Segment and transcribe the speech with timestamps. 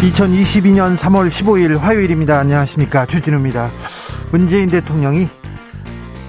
[0.00, 2.38] 2022년 3월 15일 화요일입니다.
[2.38, 3.04] 안녕하십니까.
[3.04, 3.70] 주진우입니다.
[4.32, 5.28] 문재인 대통령이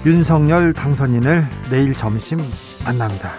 [0.04, 2.38] 윤석열 당선인을 내일 점심
[2.84, 3.32] 만납니다.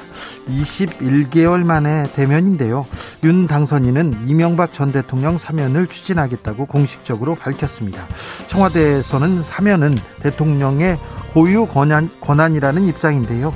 [0.47, 2.83] 21개월 만에 대면인데요.
[3.23, 8.03] 윤 당선인은 이명박 전 대통령 사면을 추진하겠다고 공식적으로 밝혔습니다.
[8.47, 10.97] 청와대에서는 사면은 대통령의
[11.33, 13.53] 고유 권한, 권한이라는 입장인데요.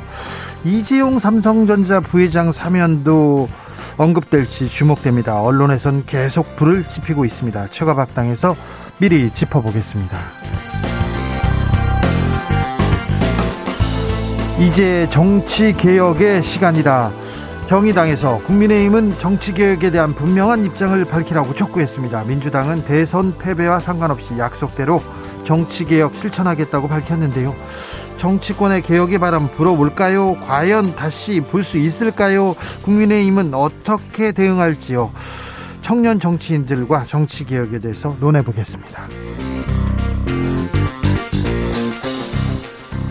[0.63, 3.49] 이재용 삼성전자 부회장 사면도
[3.97, 5.41] 언급될지 주목됩니다.
[5.41, 7.67] 언론에선 계속 불을 지피고 있습니다.
[7.67, 8.55] 최가박당에서
[8.99, 10.17] 미리 짚어보겠습니다.
[14.59, 17.11] 이제 정치 개혁의 시간이다.
[17.67, 22.23] 정의당에서 국민의힘은 정치 개혁에 대한 분명한 입장을 밝히라고 촉구했습니다.
[22.23, 25.01] 민주당은 대선 패배와 상관없이 약속대로
[25.43, 27.53] 정치 개혁 실천하겠다고 밝혔는데요.
[28.17, 30.35] 정치권의 개혁의 바람 불어올까요?
[30.41, 32.55] 과연 다시 볼 수 있을까요?
[32.83, 35.11] 국민의힘은 어떻게 대응할지요?
[35.81, 39.03] 청년 정치인들과 정치 개혁에 대해서 논해 보겠습니다.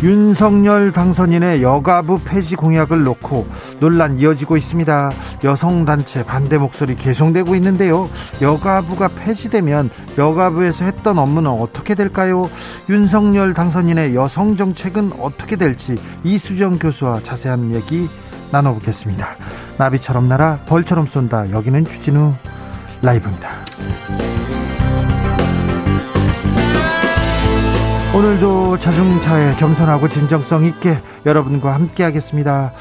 [0.02, 3.46] 윤석열 당선인의 여가부 폐지 공약을 놓고
[3.80, 5.10] 논란 이어지고 있습니다.
[5.42, 8.08] 여성단체 반대 목소리 계속되고 있는데요.
[8.42, 12.48] 여가부가 폐지되면 여가부에서 했던 업무는 어떻게 될까요?
[12.88, 18.08] 윤석열 당선인의 여성 정책은 어떻게 될지 이수정 교수와 자세한 얘기
[18.52, 19.28] 나눠보겠습니다.
[19.78, 21.50] 나비처럼 날아 벌처럼 쏜다.
[21.50, 22.34] 여기는 주진우
[23.02, 23.50] 라이브입니다.
[28.16, 30.96] 오늘도 자중차에 겸손하고 진정성 있게
[31.26, 32.72] 여러분과 함께 하겠습니다.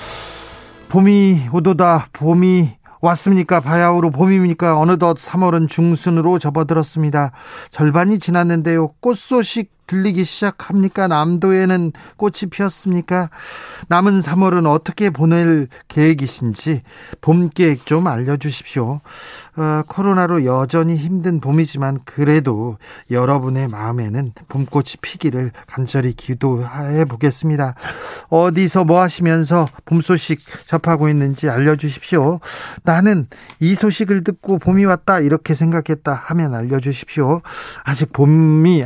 [0.87, 3.59] 봄이 오도다 봄이 왔습니까?
[3.59, 4.79] 바야흐로 봄입니까?
[4.79, 7.33] 어느덧 3월은 중순으로 접어들었습니다.
[7.69, 8.93] 절반이 지났는데요.
[9.01, 11.07] 꽃 소식 들리기 시작합니까?
[11.07, 13.29] 남도에는 꽃이 피었습니까?
[13.87, 16.81] 남은 3월은 어떻게 보낼 계획이신지
[17.21, 19.01] 봄 계획 좀 알려주십시오.
[19.57, 22.77] 어, 코로나로 여전히 힘든 봄이지만 그래도
[23.09, 27.75] 여러분의 마음에는 봄꽃이 피기를 간절히 기도해 보겠습니다.
[28.29, 32.39] 어디서 뭐 하시면서 봄 소식 접하고 있는지 알려주십시오.
[32.83, 33.27] 나는
[33.59, 37.41] 이 소식을 듣고 봄이 왔다 이렇게 생각했다 하면 알려주십시오.
[37.83, 38.83] 아직 봄이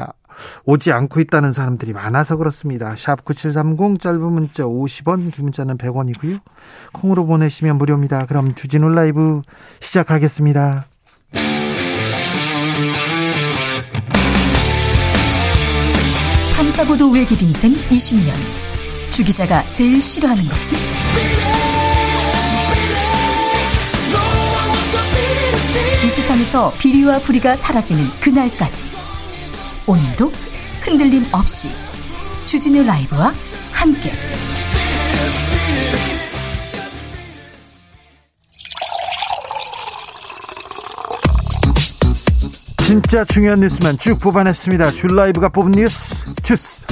[0.66, 2.96] 오지 않고 있다는 사람들이 많아서 그렇습니다.
[2.98, 6.40] 샵 9730 짧은 문자 50원, 긴 문자는 100원이고요.
[6.94, 8.26] 콩으로 보내시면 무료입니다.
[8.26, 9.42] 그럼 주진우 라이브
[9.80, 10.86] 시작하겠습니다.
[16.56, 18.34] 탐사보도 외길 인생 20년.
[19.12, 20.78] 주 기자가 제일 싫어하는 것은?
[26.04, 29.09] 이 세상에서 비리와 부리가 사라지는 그날까지.
[29.90, 30.32] 오늘도
[30.84, 31.72] 흔들림 없이
[32.46, 33.34] 주진우 라이브와
[33.74, 34.12] 함께
[42.86, 44.92] 진짜 중요한 뉴스만 쭉 뽑아냈습니다.
[44.92, 46.86] 줄 라이브가 뽑은 뉴스 주스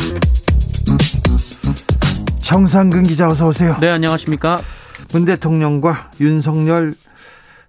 [2.39, 3.77] 정상근 기자 어서 오세요.
[3.79, 4.61] 네 안녕하십니까.
[5.11, 6.95] 문 대통령과 윤석열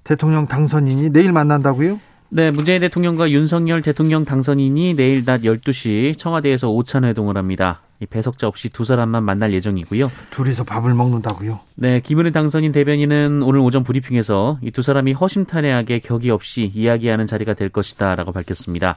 [0.05, 2.01] 대통령 당선인이 내일 만난다고요?
[2.31, 7.81] 네, 문재인 대통령과 윤석열 대통령 당선인이 내일 낮 12시 청와대에서 오찬 회동을 합니다.
[8.11, 10.11] 배석자 없이 두 사람만 만날 예정이고요.
[10.31, 11.59] 둘이서 밥을 먹는다고요?
[11.77, 17.55] 네, 김은혜 당선인 대변인은 오늘 오전 브리핑에서 이 두 사람이 허심탄회하게 격의 없이 이야기하는 자리가
[17.55, 18.97] 될 것이다라고 밝혔습니다.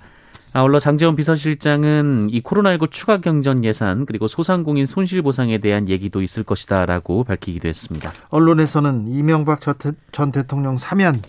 [0.54, 6.44] 아울러 장재원 비서실장은 이 코로나19 추가 경전 예산 그리고 소상공인 손실 보상에 대한 얘기도 있을
[6.44, 8.12] 것이다라고 밝히기도 했습니다.
[8.30, 9.62] 언론에서는 이명박
[10.12, 11.22] 전 대통령 사면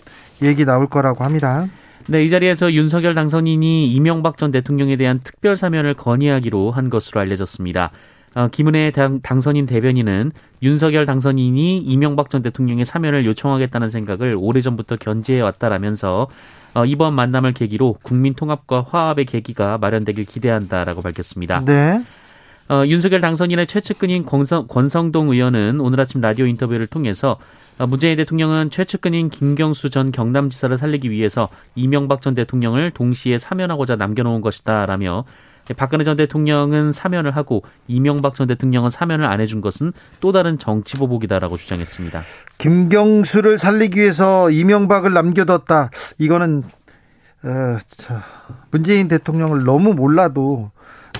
[0.43, 1.67] 얘기 나올 거라고 합니다.
[2.07, 7.91] 네, 이 자리에서 윤석열 당선인이 이명박 전 대통령에 대한 특별 사면을 건의하기로 한 것으로 알려졌습니다.
[8.35, 10.31] 어, 김은혜 당, 당선인 대변인은
[10.63, 16.27] 윤석열 당선인이 이명박 전 대통령의 사면을 요청하겠다는 생각을 오래전부터 견지해 왔다라면서
[16.73, 21.63] 어, 이번 만남을 계기로 국민 통합과 화합의 계기가 마련되길 기대한다라고 밝혔습니다.
[21.63, 22.03] 네.
[22.69, 27.39] 어, 윤석열 당선인의 최측근인 권성, 권성동 의원은 오늘 아침 라디오 인터뷰를 통해서 어,
[27.79, 35.25] 문재인 대통령은 최측근인 김경수 전 경남지사를 살리기 위해서 이명박 전 대통령을 동시에 사면하고자 남겨놓은 것이다라며
[35.77, 40.97] 박근혜 전 대통령은 사면을 하고 이명박 전 대통령은 사면을 안 해준 것은 또 다른 정치
[40.97, 42.21] 보복이다라고 주장했습니다.
[42.57, 45.89] 김경수를 살리기 위해서 이명박을 남겨뒀다.
[46.19, 46.63] 이거는
[47.43, 48.23] 어, 자,
[48.71, 50.71] 문재인 대통령을 너무 몰라도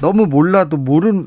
[0.02, 1.26] 너무 몰라도 모른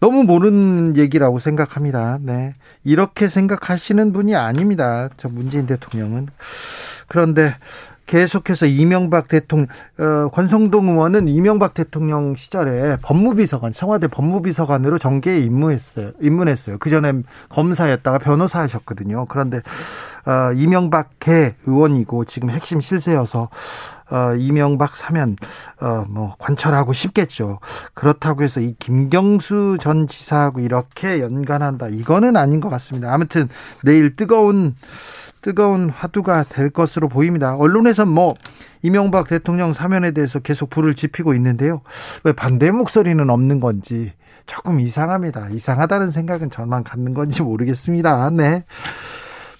[0.00, 2.18] 너무 모르는 얘기라고 생각합니다.
[2.20, 2.54] 네.
[2.84, 5.08] 이렇게 생각하시는 분이 아닙니다.
[5.16, 6.28] 저 문재인 대통령은.
[7.08, 7.54] 그런데
[8.08, 9.68] 계속해서 이명박 대통령,
[9.98, 16.12] 어, 권성동 의원은 이명박 대통령 시절에 법무비서관, 청와대 법무비서관으로 정계에 입문했어요.
[16.20, 16.78] 입문했어요.
[16.78, 17.12] 그 전에
[17.50, 19.26] 검사였다가 변호사 하셨거든요.
[19.26, 19.58] 그런데,
[20.24, 23.50] 어, 이명박계 의원이고 지금 핵심 실세여서
[24.10, 25.36] 어, 이명박 사면
[25.80, 27.60] 어, 뭐 관철하고 싶겠죠.
[27.94, 31.88] 그렇다고 해서 이 김경수 전 지사하고 이렇게 연관한다.
[31.88, 33.12] 이거는 아닌 것 같습니다.
[33.12, 33.48] 아무튼
[33.84, 34.74] 내일 뜨거운
[35.40, 37.54] 뜨거운 화두가 될 것으로 보입니다.
[37.54, 38.34] 언론에선 뭐
[38.82, 41.82] 이명박 대통령 사면에 대해서 계속 불을 지피고 있는데요.
[42.24, 44.12] 왜 반대 목소리는 없는 건지
[44.46, 45.48] 조금 이상합니다.
[45.50, 48.30] 이상하다는 생각은 저만 갖는 건지 모르겠습니다.
[48.30, 48.64] 네.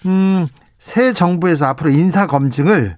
[0.05, 0.47] 음,
[0.79, 2.97] 새 정부에서 앞으로 인사 검증을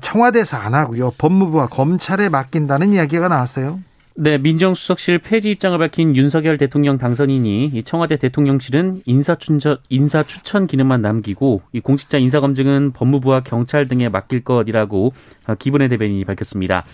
[0.00, 1.12] 청와대에서 안 하고요.
[1.18, 3.78] 법무부와 검찰에 맡긴다는 이야기가 나왔어요.
[4.18, 11.80] 네, 민정수석실 폐지 입장을 밝힌 윤석열 대통령 당선인이 청와대 대통령실은 인사추천, 인사추천 기능만 남기고 이
[11.80, 15.12] 공직자 인사검증은 법무부와 경찰 등에 맡길 것이라고
[15.46, 16.86] 어, 기분의 대변인이 밝혔습니다.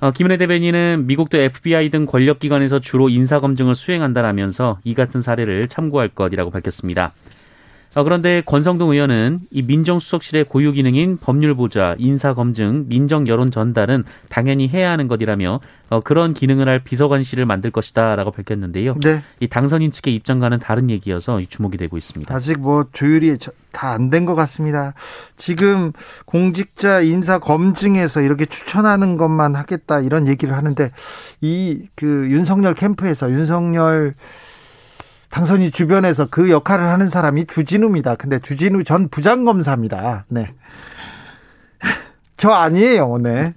[0.00, 6.50] 어, 김은혜 대변인은 미국도 FBI 등 권력기관에서 주로 인사검증을 수행한다라면서 이 같은 사례를 참고할 것이라고
[6.50, 7.12] 밝혔습니다.
[7.94, 15.08] 어, 그런데 권성동 의원은 이 민정수석실의 고유 기능인 법률보좌, 인사검증, 민정여론 전달은 당연히 해야 하는
[15.08, 18.94] 것이라며 어, 그런 기능을 할 비서관실을 만들 것이다라고 밝혔는데요.
[19.02, 19.22] 네.
[19.40, 22.32] 이 당선인 측의 입장과는 다른 얘기여서 주목이 되고 있습니다.
[22.32, 23.36] 아직 뭐 조율이
[23.72, 24.94] 다 안 된 것 같습니다.
[25.36, 25.92] 지금
[26.26, 30.90] 공직자 인사 검증에서 이렇게 추천하는 것만 하겠다 이런 얘기를 하는데
[31.40, 34.14] 이 그 윤석열 캠프에서 윤석열
[35.30, 38.16] 당선이 주변에서 그 역할을 하는 사람이 주진우입니다.
[38.16, 40.26] 근데 주진우 전 부장검사입니다.
[40.28, 40.52] 네.
[42.36, 43.18] 저 아니에요.
[43.22, 43.54] 네.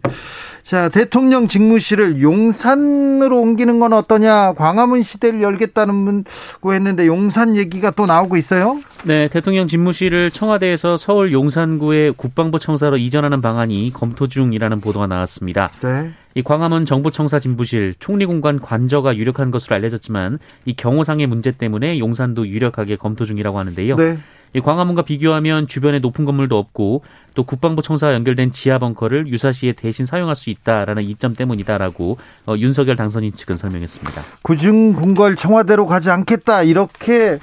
[0.62, 4.54] 자, 대통령 직무실을 용산으로 옮기는 건 어떠냐?
[4.54, 8.80] 광화문 시대를 열겠다는 문고 했는데 용산 얘기가 또 나오고 있어요?
[9.04, 15.70] 네, 대통령 집무실을 청와대에서 서울 용산구의 국방부 청사로 이전하는 방안이 검토 중이라는 보도가 나왔습니다.
[15.82, 16.14] 네.
[16.36, 22.96] 이 광화문 정부청사 진부실 총리공관 관저가 유력한 것으로 알려졌지만 이 경호상의 문제 때문에 용산도 유력하게
[22.96, 23.96] 검토 중이라고 하는데요.
[23.96, 24.18] 네.
[24.56, 27.04] 이 광화문과 비교하면 주변에 높은 건물도 없고
[27.34, 32.96] 또 국방부 청사와 연결된 지하 벙커를 유사시에 대신 사용할 수 있다라는 이점 때문이다라고 어, 윤석열
[32.96, 34.22] 당선인 측은 설명했습니다.
[34.44, 37.40] 구중 궁궐 청와대로 가지 않겠다 이렇게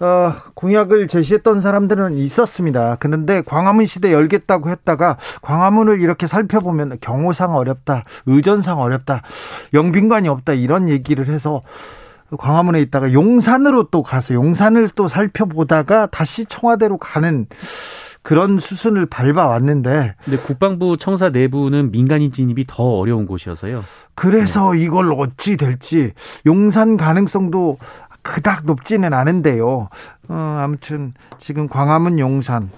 [0.00, 2.96] 어, 공약을 제시했던 사람들은 있었습니다.
[2.98, 9.22] 그런데 광화문 시대 열겠다고 했다가 광화문을 이렇게 살펴보면 경호상 어렵다, 의전상 어렵다,
[9.72, 11.62] 영빈관이 없다 이런 얘기를 해서
[12.36, 17.46] 광화문에 있다가 용산으로 또 가서 용산을 또 살펴보다가 다시 청와대로 가는
[18.24, 20.14] 그런 수순을 밟아왔는데.
[20.24, 23.84] 근데 국방부 청사 내부는 민간인 진입이 더 어려운 곳이어서요.
[24.14, 24.80] 그래서 네.
[24.82, 26.12] 이걸 어찌 될지
[26.46, 27.76] 용산 가능성도
[28.24, 29.88] 그닥 높지는 않은데요.
[30.28, 32.70] 어, 아무튼 지금 광화문 용산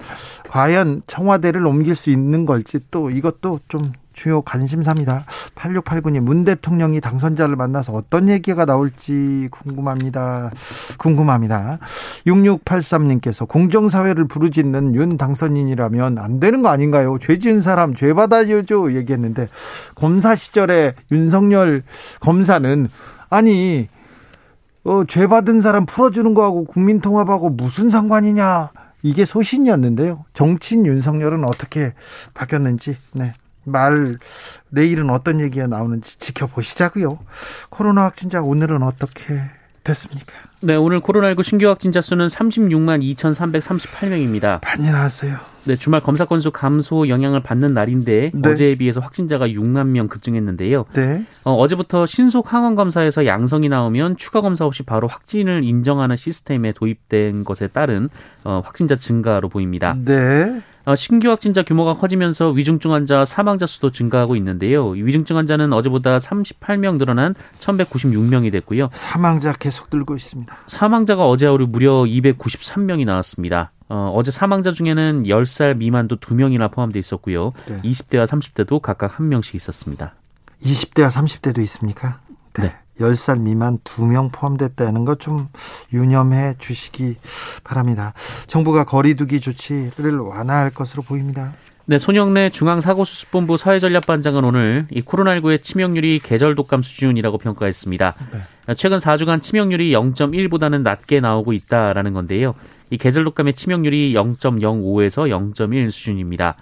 [0.49, 5.25] 과연 청와대를 옮길 수 있는 걸지 또 이것도 좀 주요 관심사입니다.
[5.55, 10.49] 8689님, 문 대통령이 당선자를 만나서 어떤 얘기가 나올지 궁금합니다.
[10.97, 11.77] 궁금합니다.
[12.25, 17.19] 6683님께서 공정사회를 부르짖는 윤 당선인이라면 안 되는 거 아닌가요?
[17.21, 18.95] 죄 지은 사람 죄 받아야죠.
[18.95, 19.47] 얘기했는데,
[19.93, 21.83] 검사 시절에 윤석열
[22.19, 22.89] 검사는,
[23.29, 23.87] 아니,
[24.87, 28.69] 어, 죄 받은 사람 풀어주는 거하고 국민통합하고 무슨 상관이냐.
[29.03, 30.23] 이게 소신이었는데요.
[30.33, 31.93] 정치인 윤석열은 어떻게
[32.33, 33.33] 바뀌었는지, 네.
[33.65, 34.15] 말
[34.69, 37.19] 내일은 어떤 얘기가 나오는지 지켜보시자고요.
[37.69, 39.35] 코로나 확진자 오늘은 어떻게
[39.83, 40.33] 됐습니까?
[40.61, 44.63] 네, 오늘 코로나19 신규 확진자 수는 36만 2,338명입니다.
[44.63, 45.56] 많이 나왔어요.
[45.67, 48.49] 네, 주말 검사 건수 감소 영향을 받는 날인데 네.
[48.49, 50.85] 어제에 비해서 확진자가 6만 명 급증했는데요.
[50.93, 51.25] 네.
[51.43, 57.43] 어, 제부터 신속 항원 검사에서 양성이 나오면 추가 검사 없이 바로 확진을 인정하는 시스템에 도입된
[57.43, 58.07] 것에 따른
[58.45, 59.97] 어, 확진자 증가로 보입니다.
[60.05, 60.61] 네.
[60.87, 64.87] 어, 신규 확진자 규모가 커지면서 위중증 환자 사망자 수도 증가하고 있는데요.
[64.91, 68.89] 위중증 환자는 어제보다 38명 늘어난 1,196명이 됐고요.
[68.93, 70.57] 사망자 계속 늘고 있습니다.
[70.67, 73.73] 사망자가 어제 하루 무려 293명이 나왔습니다.
[73.89, 77.51] 어, 어제 사망자 중에는 10살 미만도 2명이나 포함되어 있었고요.
[77.67, 77.81] 네.
[77.81, 80.15] 20대와 30대도 각각 1명씩 있었습니다.
[80.61, 82.21] 20대와 30대도 있습니까?
[82.57, 82.63] 네.
[82.63, 82.75] 네.
[82.99, 85.47] 10살 미만 2명 포함됐다는 것 좀
[85.91, 87.15] 유념해 주시기
[87.63, 88.13] 바랍니다.
[88.45, 91.53] 정부가 거리두기 조치를 완화할 것으로 보입니다.
[91.85, 98.15] 네, 손영래 중앙사고수습본부 사회전략반장은 오늘 이 코로나19의 치명률이 계절 독감 수준이라고 평가했습니다.
[98.31, 98.73] 네.
[98.75, 102.55] 최근 4주간 치명률이 0.1보다는 낮게 나오고 있다라는 건데요.
[102.89, 106.57] 이 계절 독감의 치명률이 0.05에서 0.1 수준입니다.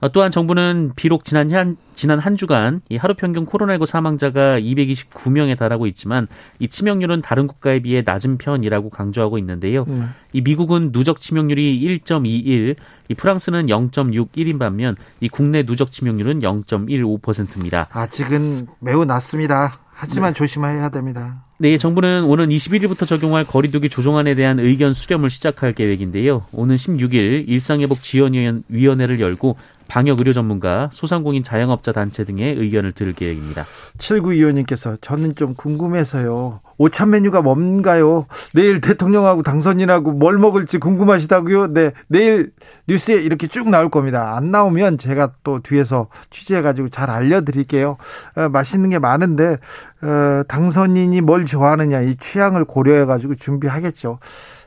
[0.00, 5.56] 어, 또한 정부는 비록 지난 한, 지난 한 주간 이 하루 평균 코로나19 사망자가 229명에
[5.58, 6.26] 달하고 있지만
[6.58, 9.84] 이 치명률은 다른 국가에 비해 낮은 편이라고 강조하고 있는데요.
[9.88, 10.14] 음.
[10.32, 12.76] 이 미국은 누적 치명률이 1.21,
[13.08, 17.88] 이 프랑스는 0.61인 반면 이 국내 누적 치명률은 0.15%입니다.
[17.92, 19.72] 아직은 매우 낮습니다.
[19.92, 20.38] 하지만 네.
[20.38, 21.44] 조심해야 됩니다.
[21.58, 26.40] 네, 정부는 오는 21일부터 적용할 거리두기 조정안에 대한 의견 수렴을 시작할 계획인데요.
[26.54, 29.58] 오는 16일 일상회복 지원위원회를 열고
[29.90, 33.64] 방역 의료 전문가, 소상공인 자영업자 단체 등의 의견을 들을 계획입니다.
[33.98, 36.60] 7925님께서 저는 좀 궁금해서요.
[36.80, 38.24] 오찬 메뉴가 뭔가요?
[38.54, 41.74] 내일 대통령하고 당선인하고 뭘 먹을지 궁금하시다고요?
[41.74, 42.52] 네, 내일
[42.88, 44.34] 뉴스에 이렇게 쭉 나올 겁니다.
[44.34, 47.98] 안 나오면 제가 또 뒤에서 취재해가지고 잘 알려드릴게요.
[48.34, 49.58] 어, 맛있는 게 많은데
[50.00, 54.18] 어, 당선인이 뭘 좋아하느냐 이 취향을 고려해가지고 준비하겠죠.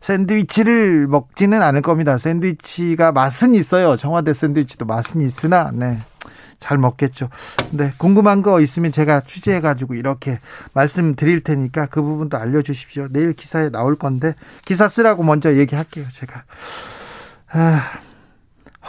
[0.01, 2.20] 샌드위치를 먹지는 않을 겁니다.
[2.20, 3.98] 샌드위치가 맛은 있어요.
[3.98, 5.98] 청와대 샌드위치도 맛은 있으나 네.
[6.60, 7.30] 잘 먹겠죠.
[7.72, 10.40] 네, 궁금한 거 있으면 제가 취재해 가지고 이렇게
[10.74, 13.08] 말씀드릴 테니까 그 부분도 알려 주십시오.
[13.10, 14.34] 내일 기사에 나올 건데
[14.66, 16.44] 기사 쓰라고 먼저 얘기할게요, 제가.
[17.52, 17.82] 아,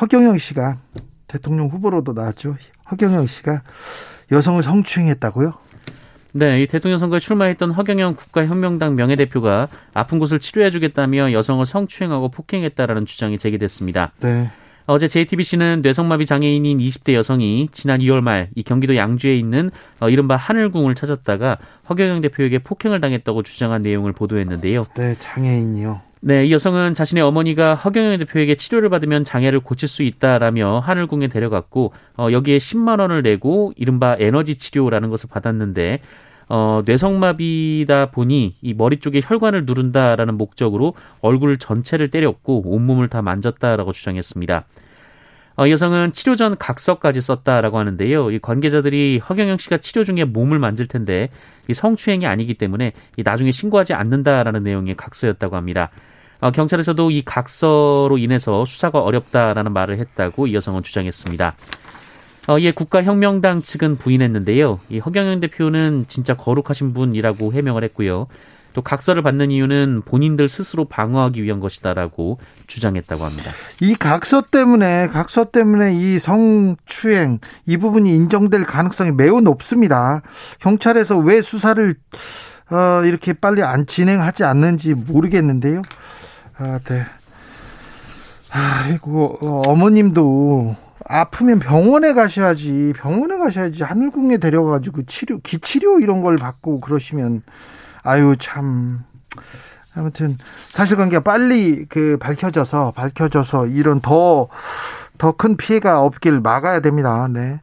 [0.00, 0.78] 허경영 씨가
[1.26, 2.56] 대통령 후보로도 나왔죠.
[2.90, 3.62] 허경영 씨가
[4.32, 5.52] 여성을 성추행했다고요?
[6.36, 13.38] 네, 이 대통령 선거에 출마했던 허경영 국가혁명당 명예대표가 아픈 곳을 치료해주겠다며 여성을 성추행하고 폭행했다라는 주장이
[13.38, 14.10] 제기됐습니다.
[14.18, 14.50] 네.
[14.86, 20.36] 어제 JTBC는 뇌성마비 장애인인 20대 여성이 지난 2월 말 이 경기도 양주에 있는 어, 이른바
[20.36, 21.56] 하늘궁을 찾았다가
[21.88, 24.84] 허경영 대표에게 폭행을 당했다고 주장한 내용을 보도했는데요.
[24.96, 26.00] 네, 장애인이요.
[26.20, 31.92] 네, 이 여성은 자신의 어머니가 허경영 대표에게 치료를 받으면 장애를 고칠 수 있다라며 하늘궁에 데려갔고
[32.18, 36.00] 어, 여기에 10만 원을 내고 이른바 에너지 치료라는 것을 받았는데
[36.48, 43.92] 어, 뇌성마비다 보니 이 머리 쪽에 혈관을 누른다라는 목적으로 얼굴 전체를 때렸고 온몸을 다 만졌다라고
[43.92, 44.64] 주장했습니다.
[45.56, 48.32] 어, 여성은 치료 전 각서까지 썼다라고 하는데요.
[48.32, 51.28] 이 관계자들이 허경영 씨가 치료 중에 몸을 만질 텐데
[51.68, 55.90] 이 성추행이 아니기 때문에 이 나중에 신고하지 않는다라는 내용의 각서였다고 합니다.
[56.40, 61.54] 어, 경찰에서도 이 각서로 인해서 수사가 어렵다라는 말을 했다고 이 여성은 주장했습니다.
[62.46, 64.80] 어, 이에 국가혁명당 측은 부인했는데요.
[64.90, 68.26] 이 허경영 대표는 진짜 거룩하신 분이라고 해명을 했고요.
[68.74, 73.52] 또 각서를 받는 이유는 본인들 스스로 방어하기 위한 것이다라고 주장했다고 합니다.
[73.80, 80.22] 이 각서 때문에 각서 때문에 이 성추행 이 부분이 인정될 가능성이 매우 높습니다.
[80.58, 81.94] 경찰에서 왜 수사를
[82.70, 85.82] 어, 이렇게 빨리 안 진행하지 않는지 모르겠는데요.
[86.58, 87.04] 아, 네.
[88.50, 97.42] 아이고 어머님도 아프면 병원에 가셔야지 병원에 가셔야지 하늘궁에 데려가지고 치료 기치료 이런 걸 받고 그러시면
[98.02, 99.04] 아유 참
[99.94, 100.36] 아무튼
[100.70, 104.48] 사실관계가 빨리 그 밝혀져서 밝혀져서 이런 더
[105.18, 107.28] 더 큰 피해가 없길 막아야 됩니다.
[107.30, 107.60] 네.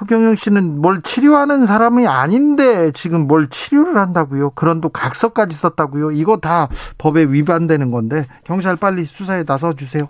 [0.00, 4.50] 허경영 씨는 뭘 치료하는 사람이 아닌데 지금 뭘 치료를 한다고요?
[4.50, 6.12] 그런 또 각서까지 썼다고요?
[6.12, 10.06] 이거 다 법에 위반되는 건데 경찰 빨리 수사에 나서 주세요.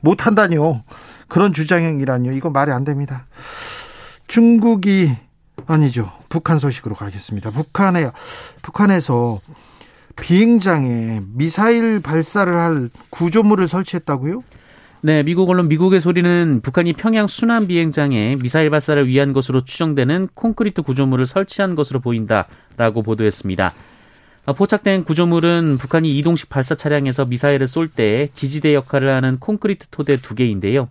[0.00, 0.82] 못 한다니요.
[1.34, 2.30] 그런 주장이라니요.
[2.30, 3.26] 이거 말이 안 됩니다.
[4.28, 5.10] 중국이
[5.66, 6.12] 아니죠.
[6.28, 7.50] 북한 소식으로 가겠습니다.
[7.50, 8.08] 북한에
[8.62, 9.40] 북한에서
[10.14, 14.44] 비행장에 미사일 발사를 할 구조물을 설치했다고요?
[15.00, 20.82] 네, 미국 언론 미국의 소리는 북한이 평양 순환 비행장에 미사일 발사를 위한 것으로 추정되는 콘크리트
[20.82, 23.74] 구조물을 설치한 것으로 보인다라고 보도했습니다.
[24.56, 30.36] 포착된 구조물은 북한이 이동식 발사 차량에서 미사일을 쏠 때 지지대 역할을 하는 콘크리트 토대 두
[30.36, 30.90] 개인데요.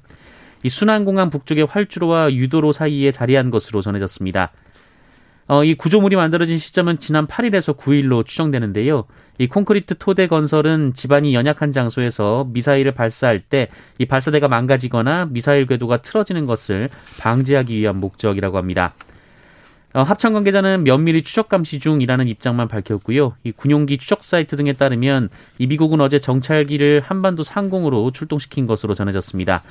[0.63, 4.51] 이 순환공항 북쪽의 활주로와 유도로 사이에 자리한 것으로 전해졌습니다.
[5.45, 9.05] 어, 이 구조물이 만들어진 시점은 지난 8일에서 9일로 추정되는데요.
[9.39, 16.01] 이 콘크리트 토대 건설은 지반이 연약한 장소에서 미사일을 발사할 때 이 발사대가 망가지거나 미사일 궤도가
[16.01, 16.89] 틀어지는 것을
[17.19, 18.93] 방지하기 위한 목적이라고 합니다.
[19.93, 23.35] 어, 합참 관계자는 면밀히 추적 감시 중이라는 입장만 밝혔고요.
[23.43, 25.29] 이 군용기 추적 사이트 등에 따르면
[25.59, 29.61] 이 미국은 어제 정찰기를 한반도 상공으로 출동시킨 것으로 전해졌습니다.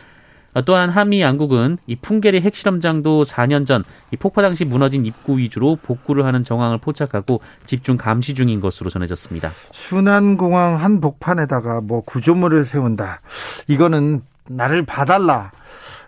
[0.60, 3.82] 또한 한미 양국은 이 풍계리 핵실험장도 4년 전
[4.12, 9.50] 이 폭파 당시 무너진 입구 위주로 복구를 하는 정황을 포착하고 집중 감시 중인 것으로 전해졌습니다.
[9.72, 13.22] 순환공항 한 복판에다가 뭐 구조물을 세운다.
[13.68, 15.50] 이거는 나를 봐달라.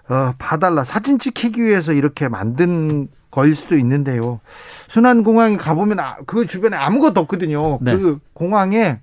[0.08, 0.84] 어, 봐달라.
[0.84, 4.40] 사진 찍히기 위해서 이렇게 만든 거일 수도 있는데요.
[4.88, 7.78] 순환공항에 가보면 아, 그 주변에 아무것도 없거든요.
[7.80, 7.96] 네.
[7.96, 9.00] 그 공항에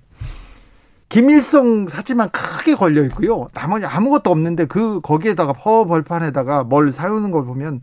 [1.12, 3.48] 김일성 사진만 크게 걸려 있고요.
[3.52, 7.82] 나머지 아무것도 없는데 그 거기에다가 퍼 벌판에다가 뭘 사유는 걸 보면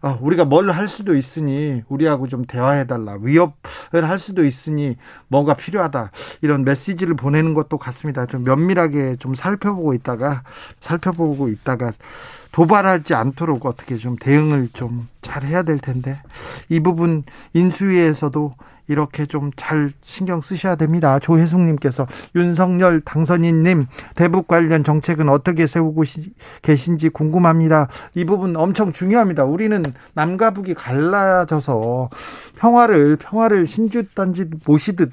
[0.00, 4.96] 아, 우리가 뭘 할 수도 있으니 우리하고 좀 대화해 달라 위협을 할 수도 있으니
[5.28, 8.24] 뭔가 필요하다 이런 메시지를 보내는 것도 같습니다.
[8.24, 10.42] 좀 면밀하게 좀 살펴보고 있다가
[10.80, 11.92] 살펴보고 있다가
[12.52, 16.16] 도발하지 않도록 어떻게 좀 대응을 좀 잘 해야 될 텐데
[16.70, 18.54] 이 부분 인수위에서도
[18.88, 21.18] 이렇게 좀 잘 신경 쓰셔야 됩니다.
[21.18, 26.04] 조혜숙님께서 윤석열 당선인님 대북 관련 정책은 어떻게 세우고
[26.62, 27.88] 계신지 궁금합니다.
[28.14, 29.44] 이 부분 엄청 중요합니다.
[29.44, 29.82] 우리는
[30.14, 32.10] 남과 북이 갈라져서
[32.56, 35.10] 평화를 평화를 신주단지 모시듯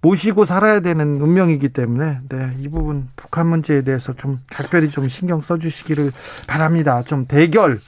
[0.00, 5.40] 모시고 살아야 되는 운명이기 때문에 네, 이 부분 북한 문제에 대해서 좀 각별히 좀 신경
[5.40, 6.12] 써주시기를
[6.46, 7.02] 바랍니다.
[7.02, 7.80] 좀 대결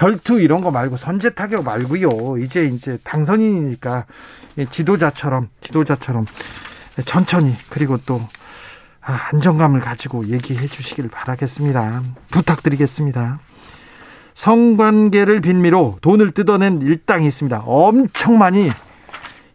[0.00, 2.38] 결투 이런 거 말고 선제 타격 말고요.
[2.38, 4.06] 이제 이제 당선인이니까
[4.70, 6.24] 지도자처럼 지도자처럼
[7.04, 8.22] 천천히 그리고 또
[9.02, 12.02] 아, 안정감을 가지고 얘기해 주시기를 바라겠습니다.
[12.30, 13.40] 부탁드리겠습니다.
[14.32, 17.64] 성관계를 빈미로 돈을 뜯어낸 일당이 있습니다.
[17.66, 18.70] 엄청 많이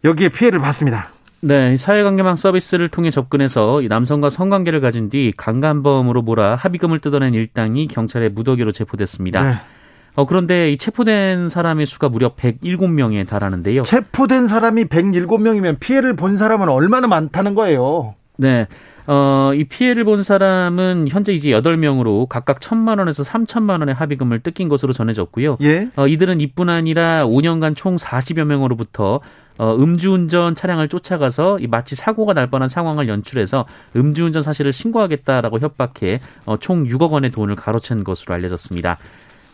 [0.04, 1.10] 여기에 피해를 봤습니다.
[1.40, 8.28] 네, 사회관계망 서비스를 통해 접근해서 남성과 성관계를 가진 뒤 강간범으로 몰아 합의금을 뜯어낸 일당이 경찰에
[8.28, 9.42] 무더기로 체포됐습니다.
[9.42, 9.75] 네.
[10.16, 13.82] 어, 그런데 이 체포된 사람의 수가 무려 107명에 달하는데요.
[13.82, 18.14] 체포된 사람이 107명이면 피해를 본 사람은 얼마나 많다는 거예요.
[18.38, 18.66] 네.
[19.06, 24.68] 어, 이 피해를 본 사람은 현재 이제 8명으로 각각 1천만 원에서 3천만 원의 합의금을 뜯긴
[24.68, 25.58] 것으로 전해졌고요.
[25.62, 25.88] 예?
[25.96, 29.20] 어, 이들은 이뿐 아니라 5년간 총 40여 명으로부터
[29.58, 36.18] 어, 음주운전 차량을 쫓아가서 이 마치 사고가 날 뻔한 상황을 연출해서 음주운전 사실을 신고하겠다라고 협박해
[36.44, 38.98] 어, 총 6억 원의 돈을 가로챈 것으로 알려졌습니다.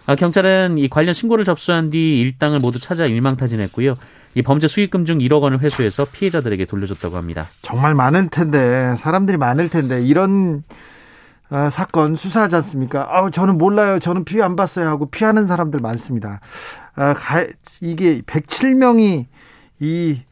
[0.06, 3.94] 아, 경찰은 이 관련 신고를 접수한 뒤 일당을 모두 찾아 일망타진했고요.
[4.34, 7.46] 이 범죄 수익금 중 1억 원을 회수해서 피해자들에게 돌려줬다고 합니다.
[7.62, 10.64] 정말 많을 텐데 사람들이 많을 텐데 이런
[11.50, 13.06] 어, 사건 수사하지 않습니까?
[13.10, 13.98] 아, 저는 몰라요.
[13.98, 16.40] 저는 피해 안 봤어요 하고 피하는 사람들 많습니다.
[16.94, 17.46] 아, 가,
[17.82, 19.26] 이게 107명이
[19.80, 20.22] 이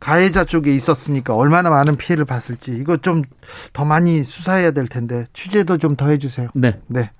[0.00, 3.22] 가해자 쪽에 있었으니까 얼마나 많은 피해를 봤을지 이거 좀
[3.72, 6.48] 더 많이 수사해야 될 텐데 취재도 좀 더 해주세요.
[6.54, 6.80] 네.
[6.88, 7.10] 네.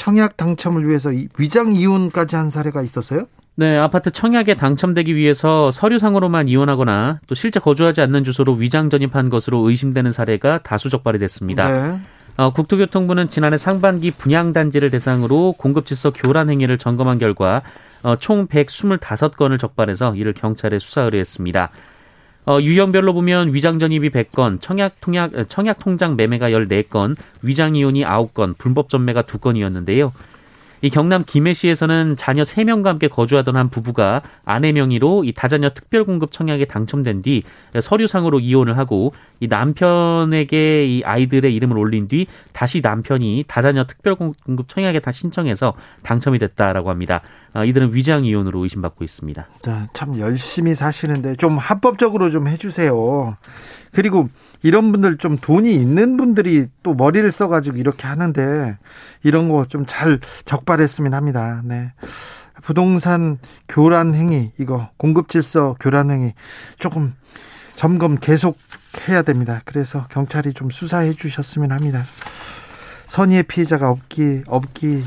[0.00, 3.26] 청약 당첨을 위해서 위장 이혼까지 한 사례가 있었어요?
[3.56, 9.68] 네, 아파트 청약에 당첨되기 위해서 서류상으로만 이혼하거나 또 실제 거주하지 않는 주소로 위장 전입한 것으로
[9.68, 11.70] 의심되는 사례가 다수 적발이 됐습니다.
[11.70, 12.00] 네.
[12.38, 17.60] 어, 국토교통부는 지난해 상반기 분양단지를 대상으로 공급질서 교란 행위를 점검한 결과
[18.02, 21.68] 어, 총 125건을 적발해서 이를 경찰에 수사 의뢰했습니다.
[22.46, 28.56] 어, 유형별로 보면 위장 전입이 100건, 청약 통약 청약 통장 매매가 14건, 위장 이혼이 9건,
[28.56, 30.10] 불법 전매가 2건이었는데요.
[30.82, 36.64] 이 경남 김해시에서는 자녀 3명과 함께 거주하던 한 부부가 아내 명의로 이 다자녀 특별공급 청약에
[36.64, 37.42] 당첨된 뒤
[37.78, 45.00] 서류상으로 이혼을 하고 이 남편에게 이 아이들의 이름을 올린 뒤 다시 남편이 다자녀 특별공급 청약에
[45.00, 47.20] 다 신청해서 당첨이 됐다라고 합니다.
[47.52, 49.46] 아, 이들은 위장 이혼으로 의심받고 있습니다.
[49.62, 53.36] 자, 참 열심히 사시는데 좀 합법적으로 좀 해주세요.
[53.92, 54.28] 그리고
[54.62, 58.78] 이런 분들 좀 돈이 있는 분들이 또 머리를 써가지고 이렇게 하는데
[59.22, 61.60] 이런 거 좀 잘 적발했으면 합니다.
[61.64, 61.92] 네.
[62.62, 66.34] 부동산 교란 행위 이거 공급 질서 교란 행위
[66.78, 67.14] 조금
[67.76, 68.58] 점검 계속
[69.08, 69.62] 해야 됩니다.
[69.64, 72.02] 그래서 경찰이 좀 수사해 주셨으면 합니다.
[73.08, 75.02] 선의의 피해자가 없기 없기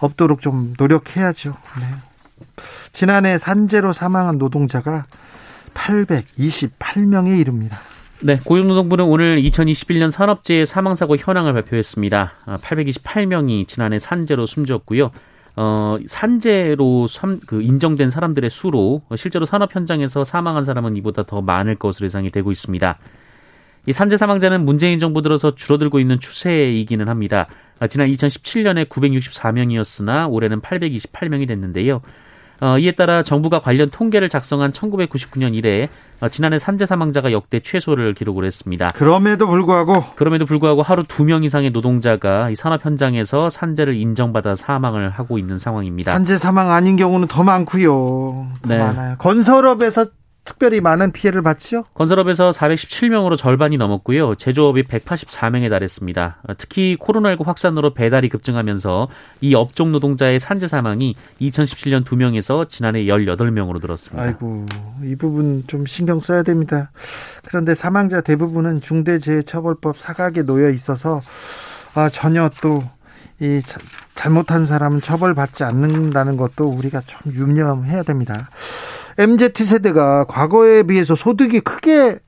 [0.00, 1.56] 없도록 좀 노력해야죠.
[1.80, 1.86] 네.
[2.92, 5.06] 지난해 산재로 사망한 노동자가
[5.74, 7.78] 828명에 이릅니다.
[8.20, 12.32] 네, 고용노동부는 오늘 2021년 산업재해 사망사고 현황을 발표했습니다.
[12.46, 15.12] 828명이 아, 지난해 산재로 숨졌고요.
[15.54, 21.76] 어, 산재로 삼, 그 인정된 사람들의 수로 실제로 산업 현장에서 사망한 사람은 이보다 더 많을
[21.76, 22.98] 것으로 예상이 되고 있습니다.
[23.86, 27.46] 이 산재 사망자는 문재인 정부 들어서 줄어들고 있는 추세이기는 합니다.
[27.78, 32.02] 아, 지난 2017년에 964명이었으나 올해는 828명이 됐는데요.
[32.60, 35.88] 어, 이에 따라 정부가 관련 통계를 작성한 1999년 이래
[36.20, 38.90] 어, 지난해 산재 사망자가 역대 최소를 기록을 했습니다.
[38.96, 45.10] 그럼에도 불구하고 그럼에도 불구하고 하루 두 명 이상의 노동자가 이 산업 현장에서 산재를 인정받아 사망을
[45.10, 46.12] 하고 있는 상황입니다.
[46.12, 48.48] 산재 사망 아닌 경우는 더 많고요.
[48.62, 48.78] 더 네.
[48.78, 49.16] 많아요.
[49.18, 50.06] 건설업에서
[50.48, 51.84] 특별히 많은 피해를 봤죠?
[51.92, 54.34] 건설업에서 417명으로 절반이 넘었고요.
[54.36, 56.38] 제조업이 184명에 달했습니다.
[56.56, 59.08] 특히 코로나19 확산으로 배달이 급증하면서
[59.42, 64.22] 이 업종 노동자의 산재 사망이 2017년 2명에서 지난해 18명으로 늘었습니다.
[64.22, 64.64] 아이고,
[65.04, 66.92] 이 부분 좀 신경 써야 됩니다.
[67.46, 71.20] 그런데 사망자 대부분은 중대재해처벌법 사각에 놓여 있어서
[71.94, 73.60] 아, 전혀 또이
[74.14, 78.48] 잘못한 사람은 처벌받지 않는다는 것도 우리가 좀 유념해야 됩니다.
[79.18, 82.20] MZ 세대가 과거에 비해서 소득이 크게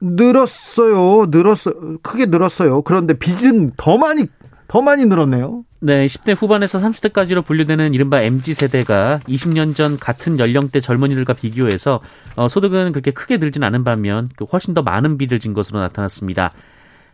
[0.00, 1.26] 늘었어요.
[1.30, 2.82] 늘었어 크게 늘었어요.
[2.82, 4.26] 그런데 빚은 더 많이
[4.66, 5.64] 더 많이 늘었네요.
[5.80, 12.00] 네, 10대 후반에서 30대까지로 분류되는 이른바 MZ 세대가 20년 전 같은 연령대 젊은이들과 비교해서
[12.36, 16.52] 어, 소득은 그렇게 크게 늘진 않은 반면 그 훨씬 더 많은 빚을 진 것으로 나타났습니다.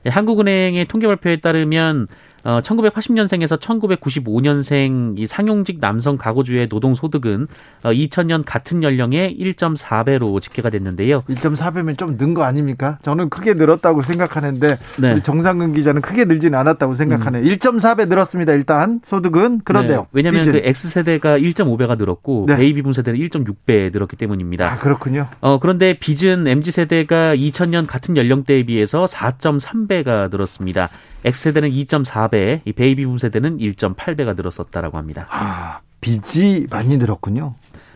[0.05, 2.09] 네, 한국은행의 통계 발표에 따르면
[2.47, 7.49] 어, 1980년생에서 1995년생 이 상용직 남성 가구주의 노동 소득은
[7.83, 11.23] 어, 2000년 같은 연령의 1.4배로 집계가 됐는데요.
[11.29, 12.99] 1.4배면 좀 는 거 아닙니까?
[13.03, 14.67] 저는 크게 늘었다고 생각하는데
[15.01, 15.23] 네.
[15.23, 17.43] 정상근 기자는 크게 늘지는 않았다고 생각하네요.
[17.43, 17.49] 음.
[17.49, 18.53] 1.4배 늘었습니다.
[18.53, 20.01] 일단 소득은 그런데요.
[20.03, 20.07] 네.
[20.13, 20.43] 왜냐하면.
[20.47, 22.57] 그 X 세대가 1.5배가 늘었고 네.
[22.57, 24.71] 베이비붐 세대는 1.6배 늘었기 때문입니다.
[24.73, 25.27] 아 그렇군요.
[25.41, 30.89] 어 그런데 빚은 MZ 세대가 2000년 같은 연령대에 비해서 4.3배가 늘었습니다.
[31.25, 35.27] X세대는 2.4배, 이 베이비붐 세대는 1.8배가 늘었었다라고 합니다.
[35.31, 37.55] 아, 빚이 많이 늘었군요.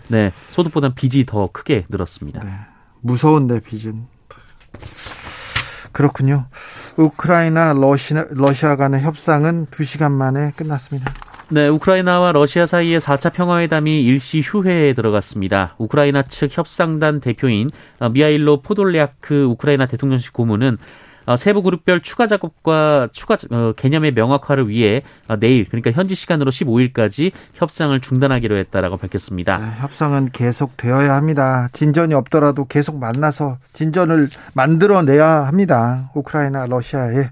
[0.09, 2.43] 네, 소득보다 빚이 더 크게 늘었습니다.
[2.45, 2.51] 네,
[3.01, 4.07] 무서운데 빚은.
[5.93, 6.47] 그렇군요.
[6.97, 11.13] 우크라이나 러시아, 러시아 간의 협상은 2시간 만에 끝났습니다.
[11.53, 15.75] 네, 우크라이나와 러시아 사이의 4차 평화회담이 일시 휴회에 들어갔습니다.
[15.79, 17.71] 우크라이나 측 협상단 대표인
[18.13, 20.79] 미하일로 포돌리아크 우크라이나 대통령실 고문은 어,
[21.37, 27.33] 세부 그룹별 추가 작업과 추가 어, 개념의 명확화를 위해 어, 내일 그러니까 현지 시간으로 15일까지
[27.55, 29.59] 협상을 중단하기로 했다라고 밝혔습니다.
[29.59, 31.69] 네, 협상은 계속 되어야 합니다.
[31.73, 36.11] 진전이 없더라도 계속 만나서 진전을 만들어내야 합니다.
[36.15, 37.31] 우크라이나 러시아에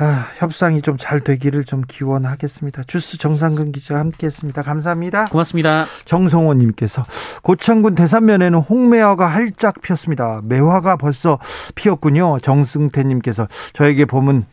[0.00, 2.82] 아, 협상이 좀 잘 되기를 좀 기원하겠습니다.
[2.86, 4.62] 주스 정상근 기자 함께했습니다.
[4.62, 5.26] 감사합니다.
[5.26, 5.86] 고맙습니다.
[6.04, 7.04] 정성호님께서
[7.42, 10.40] 고창군 대산면에는 홍매화가 활짝 피었습니다.
[10.44, 11.38] 매화가 벌써
[11.74, 12.38] 피었군요.
[12.40, 14.44] 정승태님께서 저에게 봄은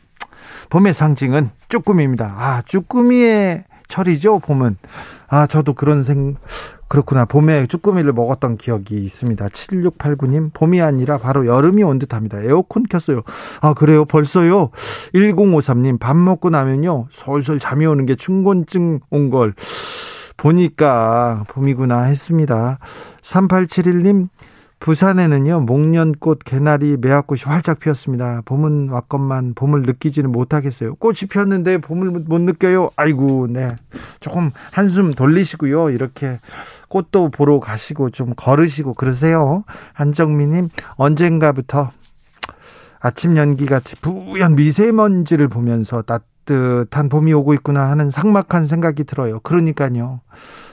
[0.69, 2.36] 봄의 상징은 쭈꾸미입니다.
[2.38, 4.78] 아 쭈꾸미의 철이죠 봄은.
[5.28, 6.36] 아 저도 그런 생
[6.88, 7.26] 그렇구나.
[7.26, 9.48] 봄에 쭈꾸미를 먹었던 기억이 있습니다.
[9.48, 12.41] 7689님, 봄이 아니라 바로 여름이 온 듯합니다.
[12.43, 13.24] 에어컨 켰어요.
[13.62, 14.06] 아, 그래요?
[14.06, 14.69] 벌써요?
[15.15, 17.08] 1053님, 밥 먹고 나면요.
[17.12, 19.56] 솔솔 잠이 오는 게 충곤증 온 걸
[20.38, 22.78] 보니까 봄이구나 했습니다.
[23.24, 24.28] 3871님,
[24.86, 28.43] 부산에는요 목련꽃, 개나리, 매화꽃이 활짝 피었습니다.
[28.45, 30.93] 봄은 왔건만 봄을 느끼지는 못하겠어요.
[30.98, 32.91] 꽃이 피었는데 봄을 못 느껴요.
[32.95, 33.76] 아이고, 네,
[34.19, 35.89] 조금 한숨 돌리시고요.
[35.89, 36.39] 이렇게
[36.88, 39.63] 꽃도 보러 가시고 좀 걸으시고 그러세요.
[39.93, 41.89] 한정민님 언젠가부터
[43.00, 49.39] 아침 연기같이 부연 미세먼지를 보면서 따뜻한 봄이 오고 있구나 하는 상막한 생각이 들어요.
[49.39, 50.19] 그러니까요.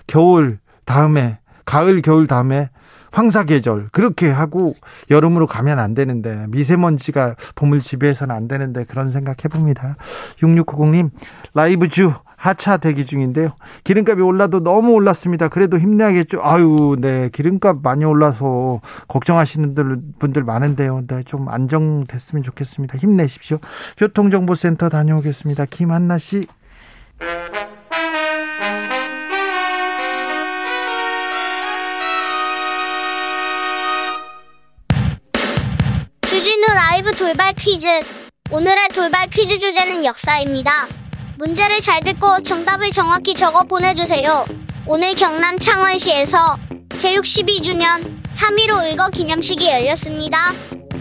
[0.07, 2.69] 겨울 다음에 가을 겨울 다음에
[3.13, 4.75] 황사 계절 그렇게 하고
[5.11, 9.97] 여름으로 가면 안 되는데 미세먼지가 봄을 지배해서는 안 되는데 그런 생각 해봅니다.
[10.41, 11.11] 6690님
[11.55, 13.53] 라이브주 하차 대기 중인데요.
[13.85, 15.47] 기름값이 올라도 너무 올랐습니다.
[15.47, 16.41] 그래도 힘내야겠죠.
[16.43, 17.29] 아유, 네.
[17.33, 19.77] 기름값 많이 올라서 걱정하시는
[20.19, 21.05] 분들 많은데요.
[21.07, 21.23] 네.
[21.23, 22.99] 좀 안정됐으면 좋겠습니다.
[22.99, 23.59] 힘내십시오.
[23.97, 25.67] 교통정보센터 다녀오겠습니다.
[25.67, 26.45] 김한나 씨.
[36.75, 37.87] 라이브 돌발 퀴즈.
[38.51, 40.89] 오늘의 돌발 퀴즈 주제는 역사입니다.
[41.37, 44.47] 문제를 잘 듣고 정답을 정확히 적어 보내주세요.
[44.87, 46.57] 오늘 경남 창원시에서
[46.91, 50.53] 제62주년 3.15 의거 기념식이 열렸습니다.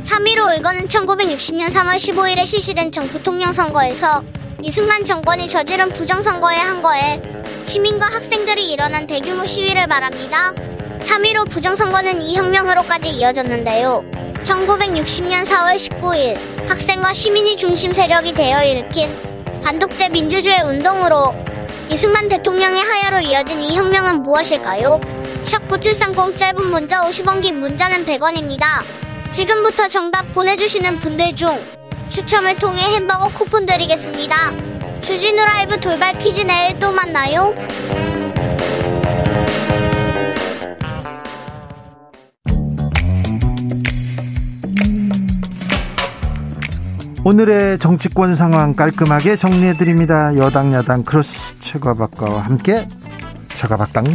[0.03, 4.23] 3.15 의거는 1960년 3월 15일에 실시된 정부통령 선거에서
[4.61, 7.21] 이승만 정권이 저지른 부정선거의 한 거에
[7.63, 10.53] 시민과 학생들이 일어난 대규모 시위를 말합니다.
[10.99, 14.20] 3.15 부정선거는 이 혁명으로까지 이어졌는데요.
[14.43, 19.09] 1960년 4월 19일 학생과 시민이 중심 세력이 되어 일으킨
[19.63, 21.35] 반독재 민주주의 운동으로
[21.89, 24.99] 이승만 대통령의 하야로 이어진 이 혁명은 무엇일까요?
[25.43, 28.63] 샵 9730 짧은 문자 50원 긴 문자는 100원입니다.
[29.31, 31.49] 지금부터 정답 보내주시는 분들 중
[32.09, 34.35] 추첨을 통해 햄버거 쿠폰 드리겠습니다.
[35.01, 37.53] 주진우 라이브 돌발 퀴즈 내일 또 만나요.
[47.23, 50.35] 오늘의 정치권 상황 깔끔하게 정리해드립니다.
[50.37, 52.87] 여당 야당 크로스 최과박과와 함께
[53.49, 54.05] 최과박당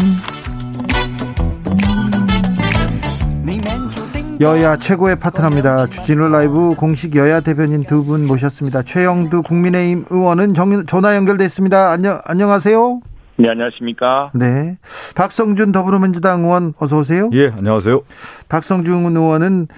[4.40, 5.86] 여야 최고의 파트너입니다.
[5.86, 8.82] 주진우 라이브 공식 여야 대변인 두 분 모셨습니다.
[8.82, 11.90] 최형두 국민의힘 의원은 정, 전화 연결됐습니다.
[11.90, 13.00] 안녕 안녕하세요.
[13.38, 14.30] 네 안녕하십니까.
[14.34, 14.76] 네.
[15.14, 17.30] 박성준 더불어민주당 의원 어서 오세요.
[17.32, 18.02] 예 안녕하세요.
[18.50, 19.68] 박성준 의원은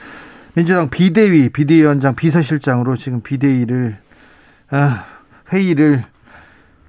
[0.55, 3.99] 민주당 비대위 비대위원장 비서실장으로 지금 비대위를
[4.71, 5.05] 아,
[5.53, 6.03] 회의를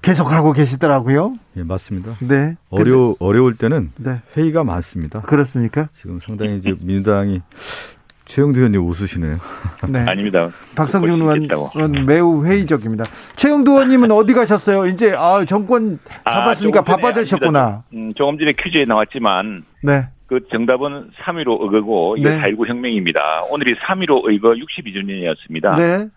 [0.02, 1.36] 계속 하고 계시더라고요.
[1.58, 2.15] 예, 맞습니다.
[2.22, 2.56] 네.
[2.69, 4.22] 어려 어려울 때는 네.
[4.36, 5.22] 회의가 많습니다.
[5.22, 5.89] 그렇습니까?
[5.93, 7.41] 지금 상당히 이제 민주당이
[8.26, 9.38] 최영두 의원님 웃으시네요.
[9.89, 10.04] 네.
[10.08, 10.50] 아닙니다.
[10.76, 11.69] 박성준 듣고 의원 싶겠다고.
[11.76, 13.04] 의원 매우 회의적입니다.
[13.36, 14.86] 최영두 의원님은 어디 가셨어요?
[14.88, 17.84] 이제 아 정권 아, 잡았으니까 전에 바빠지셨구나.
[17.93, 20.08] 음, 조금 전에 퀴즈에 나왔지만 네.
[20.30, 22.39] 그 정답은 3.15 의거고 이게 네.
[22.42, 23.44] 4.19 혁명입니다.
[23.50, 25.78] 오늘이 3.15 의거 62주년이었습니다.
[25.78, 26.08] 네.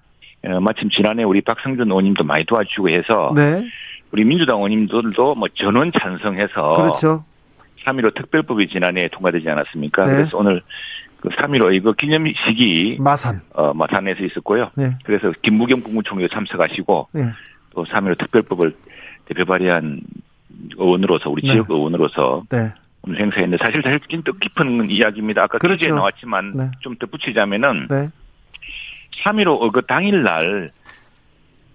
[0.45, 3.67] 어, 마침 지난해 우리 박성준 의원님도 많이 도와주고 해서 네.
[4.11, 7.25] 우리 민주당 의원님들도 뭐 전원 찬성해서 그렇죠.
[7.87, 10.05] 3.15 특별법이 지난해 통과되지 않았습니까?
[10.05, 10.13] 네.
[10.17, 10.61] 그래서 오늘
[11.21, 13.41] 그 3.15 의거 기념식이 마산.
[13.55, 14.73] 어, 마산에서 있었고요.
[14.75, 14.95] 네.
[15.05, 17.31] 그래서 김무경 국무총리도 참석하시고 네.
[17.75, 18.75] 또3.15 특별법을
[19.25, 20.01] 대표 발의한
[20.77, 21.53] 의원으로서 우리 네.
[21.53, 22.73] 지역 의원으로서 네.
[23.03, 25.43] 오늘 행사했는데 사실 사실 좀 뜻깊은 이야기입니다.
[25.45, 25.79] 아까 그렇죠.
[25.79, 26.71] 퀴즈에 나왔지만 네.
[26.81, 28.09] 좀 덧붙이자면은 네.
[29.25, 30.71] 3.15 의거 당일날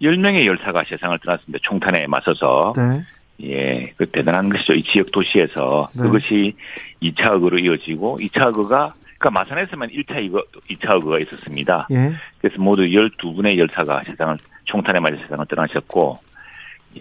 [0.02, 1.60] 10명의 열사가 세상을 떠났습니다.
[1.64, 2.74] 총탄에 맞서서.
[2.76, 3.04] 네.
[3.44, 4.74] 예, 그 대단한 것이죠.
[4.74, 6.02] 이 지역 도시에서 네.
[6.02, 6.56] 그것이
[7.04, 11.88] 2차 의거로 이어지고 2차 의거가 그러니까 마산에서만 1차 의거, 2차 의거가 있었습니다.
[11.92, 12.14] 예.
[12.40, 16.20] 그래서 모두 12분의 열사가 세상을 총탄에 맞아 세상을 떠나셨고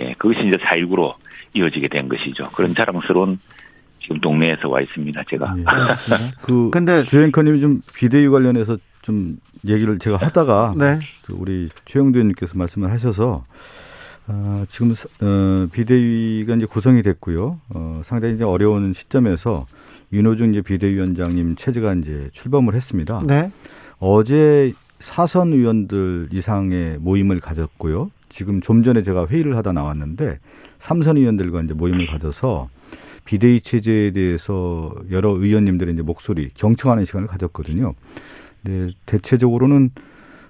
[0.01, 1.15] 예, 그것이 이제 4.19로
[1.55, 2.51] 이어지게 된 것이죠.
[2.51, 3.39] 그런 자랑스러운
[4.07, 5.21] 지금 동네에서 와 있습니다.
[5.29, 5.55] 제가.
[5.59, 5.64] 예.
[6.42, 11.01] 그 근데- 주행커님이 좀 비대위 관련해서 좀 얘기를 제가 하다가 네.
[11.25, 13.45] 그 우리 최영두 의원님께서 말씀을 하셔서
[14.29, 17.59] 어, 지금 어, 비대위가 이제 구성이 됐고요.
[17.71, 19.66] 어, 상당히 이제 어려운 시점에서
[20.12, 23.23] 윤호중 이제 비대위원장님 체제가 이제 출범을 했습니다.
[23.27, 23.51] 네.
[23.99, 28.11] 어제 사선 의원들 이상의 모임을 가졌고요.
[28.29, 30.38] 지금 좀 전에 제가 회의를 하다 나왔는데
[30.79, 32.69] 삼선 의원들과 이제 모임을 가져서
[33.27, 37.95] 비대위 체제에 대해서 여러 의원님들의 이제 목소리 경청하는 시간을 가졌거든요.
[38.62, 39.91] 네, 대체적으로는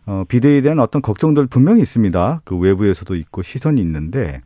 [0.06, 2.42] 어, 비대위에 대한 어떤 걱정들 분명히 있습니다.
[2.44, 4.40] 그 외부에서도 있고 시선이 있는데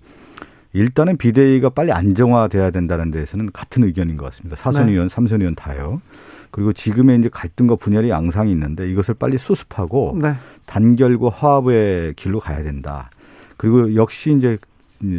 [0.73, 4.57] 일단은 비대위가 빨리 안정화돼야 된다는 데에서는 같은 의견인 것 같습니다.
[4.57, 4.93] 사선 네.
[4.93, 6.01] 의원, 삼선 의원 다요.
[6.51, 10.35] 그리고 지금의 이제 갈등과 분열의 양상이 있는데 이것을 빨리 수습하고 네.
[10.67, 13.11] 단결과 화합의 길로 가야 된다.
[13.57, 14.59] 그리고 역시 이제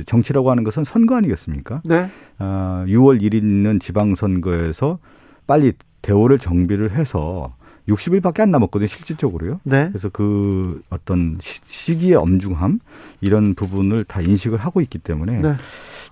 [0.05, 1.81] 정치라고 하는 것은 선거 아니겠습니까?
[1.85, 2.09] 네.
[2.37, 4.99] 아, 6월 1일 있는 지방선거에서
[5.47, 7.55] 빨리 대오를 정비를 해서
[7.87, 9.59] 60일밖에 안 남았거든요, 실질적으로요.
[9.63, 9.89] 네.
[9.89, 12.79] 그래서 그 어떤 시- 시기의 엄중함
[13.21, 15.55] 이런 부분을 다 인식을 하고 있기 때문에 네.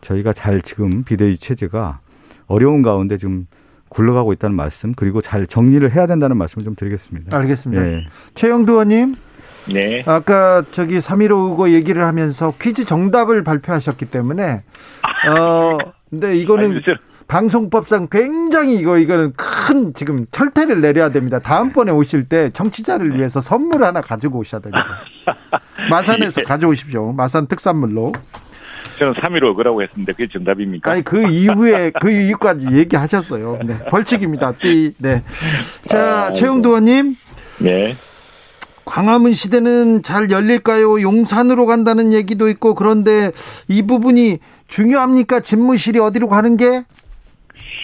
[0.02, 2.00] 저희가 잘 지금 비대위 체제가
[2.48, 3.46] 어려운 가운데 지금
[3.90, 7.36] 굴러가고 있다는 말씀 그리고 잘 정리를 해야 된다는 말씀을 좀 드리겠습니다.
[7.38, 7.84] 알겠습니다.
[7.86, 8.08] 예.
[8.36, 9.16] 최영두 의원님,
[9.66, 10.04] 네.
[10.06, 14.64] 아까 저기 3.15 의거 얘기를 하면서 퀴즈 정답을 발표하셨기 때문에,
[15.30, 15.78] 어,
[16.10, 16.82] 근데 이거는
[17.28, 21.40] 방송법상 굉장히 이거, 이거는 큰 지금 철퇴를 내려야 됩니다.
[21.40, 24.86] 다음번에 오실 때 청취자를 위해서 선물 하나 가지고 오셔야 됩니다.
[25.90, 26.44] 마산에서 예.
[26.44, 27.12] 가져오십시오.
[27.14, 28.12] 마산 특산물로.
[28.98, 30.12] 저는 3.15 의거라고 했습니다.
[30.12, 30.92] 그게 정답입니까?
[30.92, 33.60] 아니, 그 이후에, 그 이후까지 얘기하셨어요.
[33.64, 33.78] 네.
[33.86, 34.54] 벌칙입니다.
[34.54, 34.92] 띠.
[34.98, 35.24] 네.
[35.88, 36.34] 자, 아이고.
[36.36, 37.16] 최영두 의원님.
[37.60, 37.96] 네.
[38.90, 41.00] 광화문 시대는 잘 열릴까요?
[41.00, 43.30] 용산으로 간다는 얘기도 있고 그런데
[43.68, 45.42] 이 부분이 중요합니까?
[45.42, 46.84] 집무실이 어디로 가는 게?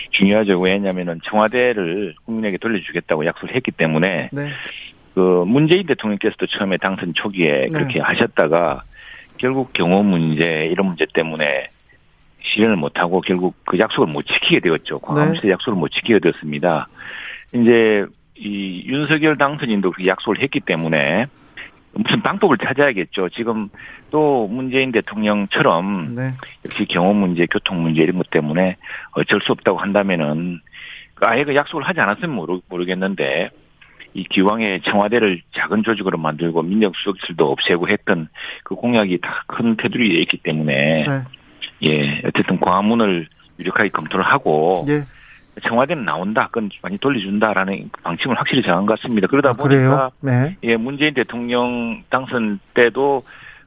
[0.09, 0.57] 중요하죠.
[0.57, 4.49] 왜냐하면은 청와대를 국민에게 돌려주겠다고 약속을 했기 때문에 네.
[5.13, 7.69] 그 문재인 대통령께서도 처음에 당선 초기에 네.
[7.69, 8.81] 그렇게 하셨다가
[9.37, 11.69] 결국 경호 문제 이런 문제 때문에
[12.41, 14.97] 실현을 못하고 결국 그 약속을 못 지키게 되었죠.
[14.99, 16.87] 광화문시대 약속을 못 지키게 되었습니다.
[17.53, 18.05] 이제
[18.37, 21.27] 이 윤석열 당선인도 그렇게 약속을 했기 때문에
[21.93, 23.29] 무슨 방법을 찾아야겠죠.
[23.29, 23.69] 지금
[24.11, 26.33] 또 문재인 대통령처럼 네.
[26.65, 28.75] 역시 경호 문제, 교통 문제 이런 것 때문에
[29.11, 30.59] 어쩔 수 없다고 한다면은
[31.13, 33.49] 그 아예 그 약속을 하지 않았으면 모르, 모르겠는데
[34.13, 38.27] 이 기왕에 청와대를 작은 조직으로 만들고 민정수석실도 없애고 했던
[38.63, 41.23] 그 공약이 다 큰 테두리에 있기 때문에 네.
[41.83, 43.27] 예 어쨌든 광화문을
[43.59, 45.03] 유력하게 검토를 하고 예.
[45.63, 49.27] 청와대는 나온다, 그건 많이 돌려준다라는 방침을 확실히 정한 것 같습니다.
[49.27, 50.11] 그러다 아, 보니까?
[50.21, 50.57] 네.
[50.63, 53.23] 예, 문재인 대통령 당선 때도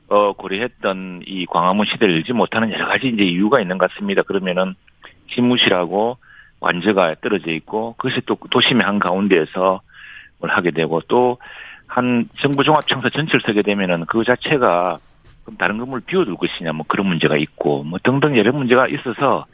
[0.08, 4.22] 어 고려했던 이 광화문 시대를 열지 못하는 여러 가지 이제 이유가 있는 것 같습니다.
[4.22, 4.74] 그러면은
[5.34, 6.16] 집무실하고
[6.60, 9.80] 관저가 떨어져 있고 그것이 또 도심의 한 가운데에서
[10.40, 11.38] 뭘 하게 되고 또
[11.88, 14.98] 한 정부 종합청사 전체를 서게 되면은 그 자체가
[15.44, 19.46] 그럼 다른 건물 비워둘 것이냐 뭐 그런 문제가 있고 뭐 등등 여러 문제가 있어서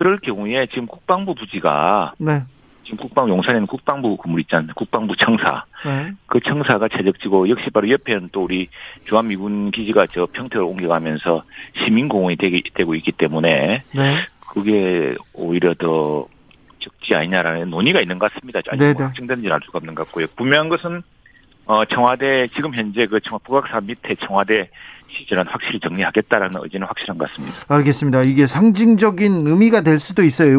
[0.00, 2.42] 그럴 경우에 지금 국방부 부지가 네.
[2.84, 4.72] 지금 국방 용산에는 국방부 건물 있지 않나요?
[4.74, 5.66] 국방부 청사.
[5.84, 6.12] 네.
[6.24, 8.68] 그 청사가 최적지고 역시 바로 옆에는 또 우리
[9.04, 11.42] 주한미군 기지가 저 평택을 옮겨가면서
[11.74, 14.16] 시민공원이 되기, 되고 있기 때문에 네.
[14.48, 16.26] 그게 오히려 더
[16.78, 18.60] 적지 아니냐라는 논의가 있는 것 같습니다.
[18.70, 18.82] 아직.
[18.82, 20.28] 뭐 확정된지는 알 수가 없는 것 같고요.
[20.34, 21.02] 분명한 것은
[21.66, 24.70] 어, 청와대, 지금 현재 그 청와, 북악산 밑에 청와대
[25.18, 27.56] 시절은 확실히 정리하겠다라는 의지는 확실한 것 같습니다.
[27.68, 28.22] 알겠습니다.
[28.22, 30.52] 이게 상징적인 의미가 될 수도 있어요.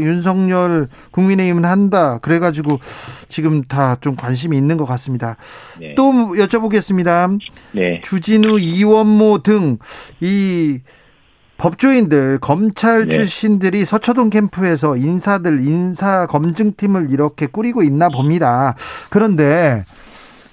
[0.00, 2.18] 윤석열 국민의힘은 한다.
[2.18, 2.80] 그래가지고
[3.28, 5.36] 지금 다 좀 관심이 있는 것 같습니다.
[5.80, 5.94] 네.
[5.96, 7.38] 또 여쭤보겠습니다.
[7.72, 8.00] 네.
[8.04, 9.78] 주진우, 이원모 등
[10.20, 10.80] 이
[11.58, 13.16] 법조인들, 검찰 네.
[13.16, 18.76] 출신들이 서초동 캠프에서 인사들, 인사 검증팀을 이렇게 꾸리고 있나 봅니다.
[19.10, 19.84] 그런데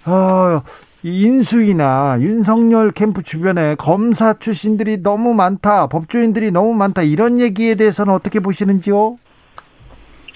[0.05, 0.61] 어,
[1.05, 8.39] 인수위나 윤석열 캠프 주변에 검사 출신들이 너무 많다, 법조인들이 너무 많다 이런 얘기에 대해서는 어떻게
[8.39, 9.17] 보시는지요?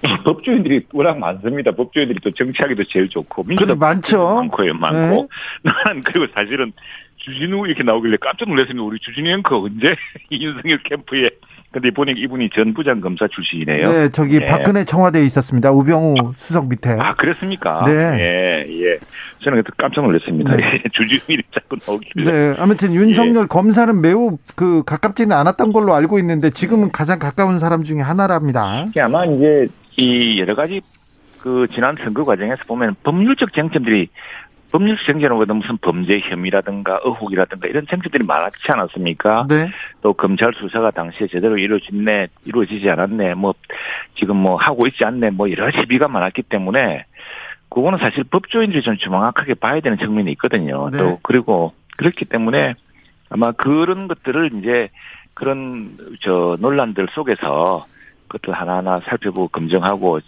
[0.24, 1.72] 법조인들이 워낙 많습니다.
[1.72, 4.36] 법조인들이 또 정치하기도 제일 좋고 민주당 많죠.
[4.36, 5.28] 많고요, 많고.
[5.64, 5.72] 네.
[5.86, 6.72] 나는 그리고 사실은
[7.18, 8.84] 주진우 이렇게 나오길래 깜짝 놀랐습니다.
[8.84, 9.96] 우리 주진우 앵커 언제
[10.32, 11.32] 윤석열 캠프에
[11.72, 13.92] 근데 보니까 이분이 전 부장 검사 출신이네요.
[13.92, 14.48] 네, 저기 네.
[14.48, 15.72] 박근혜 청와대에 있었습니다.
[15.72, 16.98] 우병우 수석 밑에.
[17.00, 17.84] 아, 그랬습니까?
[17.86, 17.94] 네.
[17.94, 18.98] 예, 예.
[19.44, 20.56] 저는 그때 깜짝 놀랐습니다.
[20.56, 20.82] 네.
[20.92, 22.32] 주주민이 자꾸 나오길래.
[22.32, 23.48] 네, 아무튼 윤석열 예.
[23.48, 28.86] 검사는 매우 그 가깝지는 않았던 걸로 알고 있는데 지금은 가장 가까운 사람 중에 하나랍니다.
[29.00, 30.82] 아마 이제 이 여러 가지
[31.40, 34.10] 그 지난 선거 과정에서 보면 법률적 쟁점들이
[34.72, 39.48] 법률 쟁점보다 무슨 범죄 혐의라든가 의혹이라든가 이런 쟁점들이 많지 않았습니까?
[39.50, 39.70] 네.
[40.02, 43.54] 또 검찰 수사가 당시에 제대로 이루어졌네, 이루어지지 않았네, 뭐
[44.16, 47.06] 지금 뭐 하고 있지 않네, 뭐 여러 시비가 많았기 때문에
[47.70, 50.90] 그거는 사실 법조인들이 좀 정확하게 봐야 되는 측면이 있거든요.
[50.92, 50.98] 네.
[50.98, 52.76] 또 그리고 그렇기 때문에
[53.30, 54.90] 아마 그런 것들을 이제
[55.34, 57.86] 그런 저 논란들 속에서
[58.28, 60.20] 그것들 하나하나 살펴보고 검증하고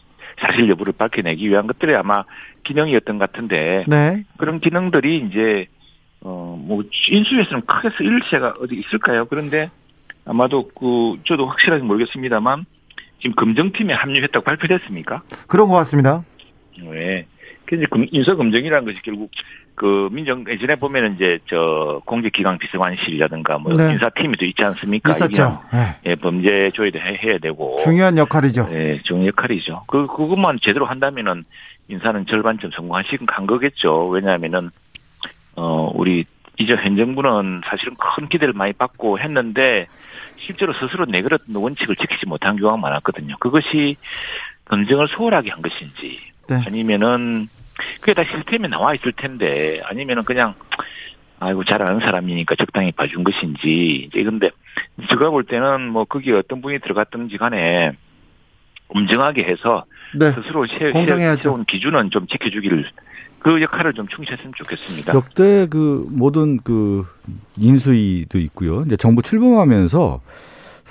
[0.42, 2.24] 사실 여부를 밝혀내기 위한 것들이 아마
[2.64, 4.26] 기능이었던 것 같은데 네.
[4.38, 5.68] 그런 기능들이 이제
[6.24, 9.26] 어뭐 인수위에서는 크게 쓰일 새가 어디 있을까요?
[9.26, 9.70] 그런데
[10.26, 12.66] 아마도 그 저도 확실하게 모르겠습니다만
[13.20, 15.24] 지금 검증팀에 합류했다고 발표됐습니까?
[15.48, 16.24] 그런 것 같습니다.
[16.80, 17.26] 네.
[17.66, 19.32] 그래서 인사 검증이라는 것이 결국
[19.82, 23.94] 그 민정 예전에 보면은 이제 저 공직기강 비서관실이라든가 뭐 네.
[23.94, 25.14] 인사팀이 또 있지 않습니까?
[25.14, 25.60] 있었죠.
[25.74, 25.96] 네.
[26.06, 28.70] 예, 범죄 조회도 해, 야 되고 중요한 역할이죠.
[28.72, 29.86] 예, 중요한 역할이죠.
[29.88, 31.46] 그 그것만 제대로 한다면은
[31.88, 34.08] 인사는 절반쯤 성공하신 간 거겠죠.
[34.10, 34.70] 왜냐하면은
[35.56, 36.26] 어 우리
[36.60, 39.88] 이제 현 정부는 사실은 큰 기대를 많이 받고 했는데
[40.38, 43.36] 실제로 스스로 내걸었던 원칙을 지키지 못한 경우가 많았거든요.
[43.40, 43.96] 그것이
[44.66, 46.62] 검증을 소홀하게 한 것인지 네.
[46.68, 47.48] 아니면은
[48.00, 50.56] 그게 다 시스템에 나와 있을 텐데 아니면은 그냥
[51.40, 54.52] 아이고 잘 아는 사람이니까 적당히 봐준 것인지 이제 근데
[55.10, 57.94] 제가 볼 때는 뭐 거기에 어떤 분이 들어갔든지 간에
[58.90, 60.32] 엄정하게 해서 네.
[60.34, 62.90] 스스로 세운 기준은 좀 지켜주기를
[63.40, 65.14] 그 역할을 좀 충실했으면 좋겠습니다.
[65.16, 67.08] 역대 그 모든 그
[67.58, 68.84] 인수위도 있고요.
[68.86, 70.22] 이제 정부 출범하면서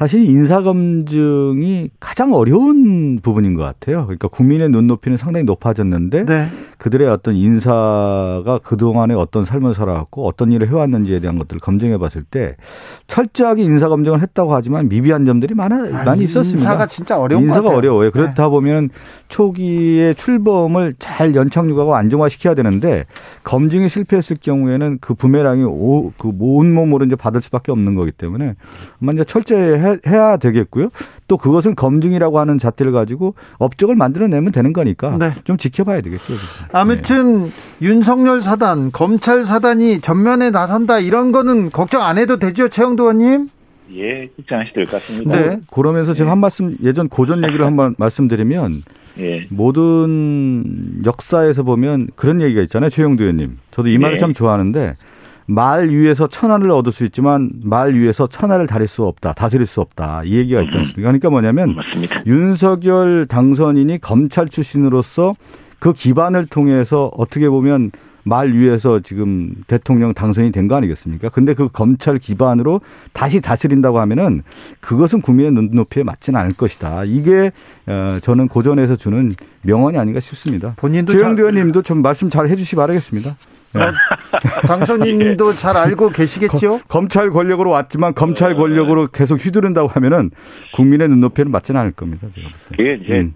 [0.00, 4.06] 사실 인사검증이 가장 어려운 부분인 것 같아요.
[4.06, 6.46] 그러니까 국민의 눈높이는 상당히 높아졌는데 네.
[6.78, 12.56] 그들의 어떤 인사가 그동안에 어떤 삶을 살아왔고 어떤 일을 해왔는지에 대한 것들을 검증해 봤을 때
[13.08, 16.60] 철저하게 인사검증을 했다고 하지만 미비한 점들이 많아, 아, 많이 있었습니다.
[16.60, 18.10] 인사가 진짜 어려운 인사가 어려워요.
[18.10, 18.48] 그렇다 네.
[18.48, 18.88] 보면
[19.30, 23.06] 초기에 출범을 잘 연착륙하고 안정화시켜야 되는데
[23.44, 28.54] 검증이 실패했을 경우에는 그 부메랑이 오, 그 온몸으로 이제 받을 수밖에 없는 거기 때문에
[28.98, 30.88] 먼저 철저히 해야 되겠고요.
[31.28, 35.32] 또 그것은 검증이라고 하는 잣대를 가지고 업적을 만들어내면 되는 거니까 네.
[35.44, 36.34] 좀 지켜봐야 되겠죠.
[36.72, 37.50] 아무튼 네.
[37.82, 43.48] 윤석열 사단, 검찰 사단이 전면에 나선다 이런 거는 걱정 안 해도 되죠, 최영도 의원님?
[43.94, 45.36] 예, 걱정하셔도 될 것 같습니다.
[45.40, 45.60] 네.
[45.72, 46.30] 그러면서 제가 네.
[46.30, 48.82] 한 말씀 예전 고전 얘기를 한번 말씀드리면
[49.20, 49.46] 예.
[49.50, 53.58] 모든 역사에서 보면 그런 얘기가 있잖아요, 최영도 의원님.
[53.70, 54.20] 저도 이 말을 네.
[54.20, 54.94] 참 좋아하는데
[55.46, 60.22] 말 위에서 천하를 얻을 수 있지만 말 위에서 천하를 다릴 수 없다, 다스릴 수 없다.
[60.24, 61.02] 이 얘기가 있지 않습니까?
[61.02, 62.22] 그러니까 뭐냐면 맞습니다.
[62.26, 65.34] 윤석열 당선인이 검찰 출신으로서
[65.80, 67.90] 그 기반을 통해서 어떻게 보면
[68.24, 71.30] 말 위에서 지금 대통령 당선이 된 거 아니겠습니까?
[71.30, 72.80] 근데 그 검찰 기반으로
[73.12, 74.42] 다시 다스린다고 하면은
[74.80, 77.04] 그것은 국민의 눈높이에 맞지는 않을 것이다.
[77.04, 77.50] 이게
[77.86, 80.74] 어, 저는 고전에서 주는 명언이 아닌가 싶습니다.
[80.76, 83.36] 본인도 최영대 의원님도 좀 말씀 잘 해주시 기 바라겠습니다.
[83.72, 83.80] 네.
[84.66, 86.80] 당선인도 잘 알고 계시겠죠?
[86.88, 90.30] 검찰 권력으로 왔지만 검찰 권력으로 계속 휘두른다고 하면은
[90.74, 92.26] 국민의 눈높이는 맞지는 않을 겁니다.
[92.80, 93.34] 예, 이제 음.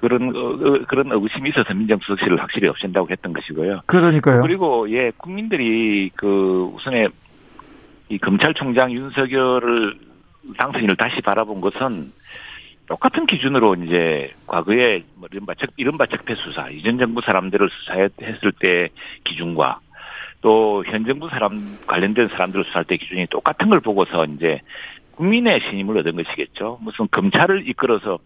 [0.00, 3.82] 그런 어, 어, 그런 의심이 있어서 민정수석실을 확실히 없앤다고 했던 것이고요.
[3.86, 4.42] 그러니까요.
[4.42, 7.08] 그리고 예 국민들이 그 우선에
[8.08, 9.94] 이 검찰총장 윤석열을
[10.56, 12.12] 당선인을 다시 바라본 것은
[12.86, 18.88] 똑같은 기준으로 이제 과거에 뭐 이른바 적 이른바 적폐 수사 이전 정부 사람들을 수사했을 때
[19.24, 19.80] 기준과
[20.40, 24.60] 또 현 정부 사람 관련된 사람들을 수사할 때 기준이 똑같은 걸 보고서 이제
[25.16, 26.78] 국민의 신임을 얻은 것이겠죠.
[26.80, 28.20] 무슨 검찰을 이끌어서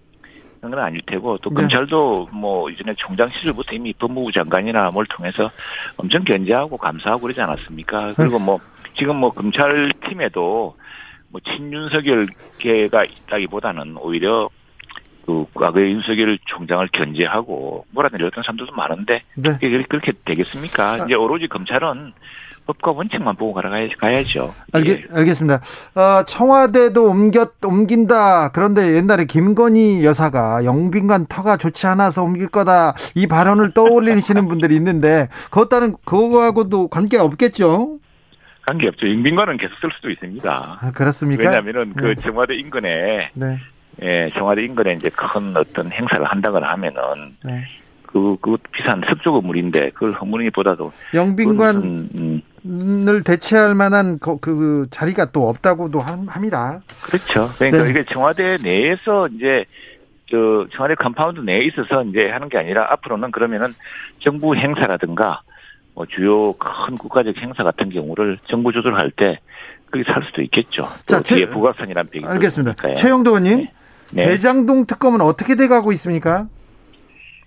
[0.63, 1.57] 그런 건 아닐 테고 또 네.
[1.57, 5.51] 검찰도 뭐 이전에 총장 시절부터 이미 법무부 장관이나 뭘 통해서
[5.97, 8.13] 엄청 견제하고 감사하고 그러지 않았습니까?
[8.15, 8.61] 그리고 뭐
[8.97, 10.77] 지금 뭐 검찰 팀에도
[11.31, 14.49] 뭐 친윤석열계가 있다기보다는 오히려
[15.27, 19.51] 그 과거의 윤석열 총장을 견제하고 몰아내렸던 사람들도 많은데 네.
[19.55, 21.07] 그게 그렇게 되겠습니까?
[21.07, 22.13] 이제 오로지 검찰은
[22.67, 24.55] 법과 원칙만 보고 가야, 가야죠.
[24.73, 25.07] 알겠, 예.
[25.13, 25.61] 알겠습니다.
[25.95, 28.53] 어, 청와대도 옮겼, 옮긴다.
[28.53, 32.95] 그런데 옛날에 김건희 여사가 영빈관 터가 좋지 않아서 옮길 거다.
[33.15, 37.99] 이 발언을 떠올리시는 분들이 있는데, 그것과는, 그거하고도 관계 없겠죠?
[38.65, 39.09] 관계 없죠.
[39.09, 40.79] 영빈관은 계속 쓸 수도 있습니다.
[40.81, 41.43] 아, 그렇습니까?
[41.43, 42.15] 왜냐하면은 그 네.
[42.15, 43.59] 청와대 인근에 네.
[44.03, 47.03] 예, 청와대 인근에 이제 큰 어떤 행사를 한다거나 하면은
[47.45, 47.65] 네.
[48.07, 55.27] 그, 그 비싼 석조 건물인데 그걸 허물기보다도 영빈관 을 음, 대체할 만한 그, 그 자리가
[55.33, 56.81] 또 없다고도 함- 합니다.
[57.03, 57.51] 그렇죠.
[57.59, 57.91] 그러니까 네.
[57.91, 59.65] 이게 청와대 내에서 이제
[60.31, 63.75] 저 청와대 compound 내에 있어서 이제 하는 게 아니라 앞으로는 그러면은
[64.21, 65.43] 정부 행사라든가
[65.95, 69.41] 뭐 주요 큰 국가적 행사 같은 경우를 정부 조절할 때
[69.91, 70.89] 거기 쓸 수도 있겠죠.
[71.07, 72.95] 또 자, 최- 뒤에 북악산이라는 배경도 알겠습니다.
[72.95, 73.67] 최영도 의원님,
[74.13, 74.25] 네.
[74.29, 76.47] 대장동 특검은 어떻게 돼가고 있습니까?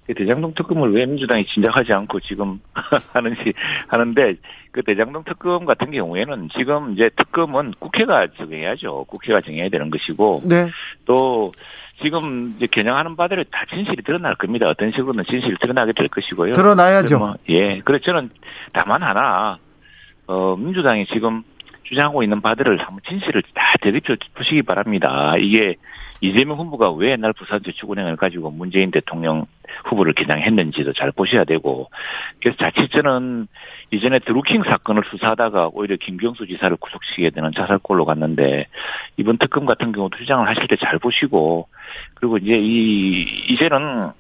[0.08, 2.60] 그 대장동 특검을 왜 민주당이 진작하지 않고 지금
[3.14, 3.54] 하는지
[3.88, 4.36] 하는데
[4.72, 9.06] 그 대장동 특검 같은 경우에는 지금 이제 특검은 국회가 정해야죠.
[9.06, 10.70] 국회가 정해야 되는 것이고 네.
[11.06, 11.52] 또
[12.04, 14.70] 지금 이제 겨냥하는 바대로 다 진실이 드러날 겁니다.
[14.70, 16.54] 어떤 식으로는 진실이 드러나게 될 것이고요.
[16.54, 17.18] 드러나야죠.
[17.18, 17.80] 뭐, 예.
[17.80, 18.30] 그래서 저는
[18.74, 19.58] 다만 하나
[20.28, 21.44] 어 민주당이 지금
[21.86, 25.36] 주장하고 있는 바들을 한번 진실을 다 되짚어 보시기 바랍니다.
[25.38, 25.76] 이게
[26.22, 29.46] 이재명 후보가 왜 옛날 부산저축은행을 가지고 문재인 대통령
[29.86, 31.90] 후보를 겨냥했는지도 잘 보셔야 되고
[32.40, 33.48] 그래서 자칫 저는
[33.92, 38.68] 이전에 드루킹 사건을 수사하다가 오히려 김경수 지사를 구속시키게 되는 자살골로 갔는데
[39.18, 41.68] 이번 특검 같은 경우도 주장을 하실 때 잘 보시고
[42.16, 44.12] 그리고 이제 이 이제는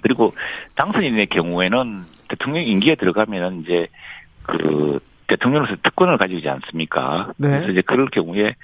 [0.00, 0.34] 그리고
[0.76, 3.88] 당선인의 경우에는 대통령 임기에 들어가면은 이제
[4.42, 7.32] 그 대통령으로서 특권을 가지지 않습니까?
[7.36, 7.48] 네.
[7.48, 8.54] 그래서 이제 그럴 경우에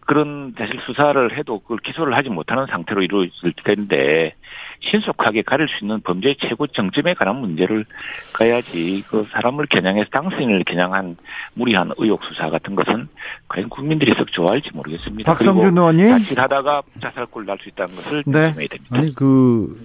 [0.00, 4.34] 그런 사실 수사를 해도 그걸 기소를 하지 못하는 상태로 이루어질 텐데
[4.80, 7.84] 신속하게 가릴 수 있는 범죄의 최고 정점에 관한 문제를
[8.32, 11.16] 가야지 그 사람을 겨냥해서 당선인을 겨냥한
[11.54, 13.08] 무리한 의혹 수사 같은 것은
[13.48, 15.30] 과연 국민들이 썩 좋아할지 모르겠습니다.
[15.30, 16.10] 박성준 의원님.
[16.10, 18.46] 자칫하다가 자살골 날 수 있다는 것을 네.
[18.48, 18.96] 조심해야 됩니다.
[18.98, 19.76] 아니 그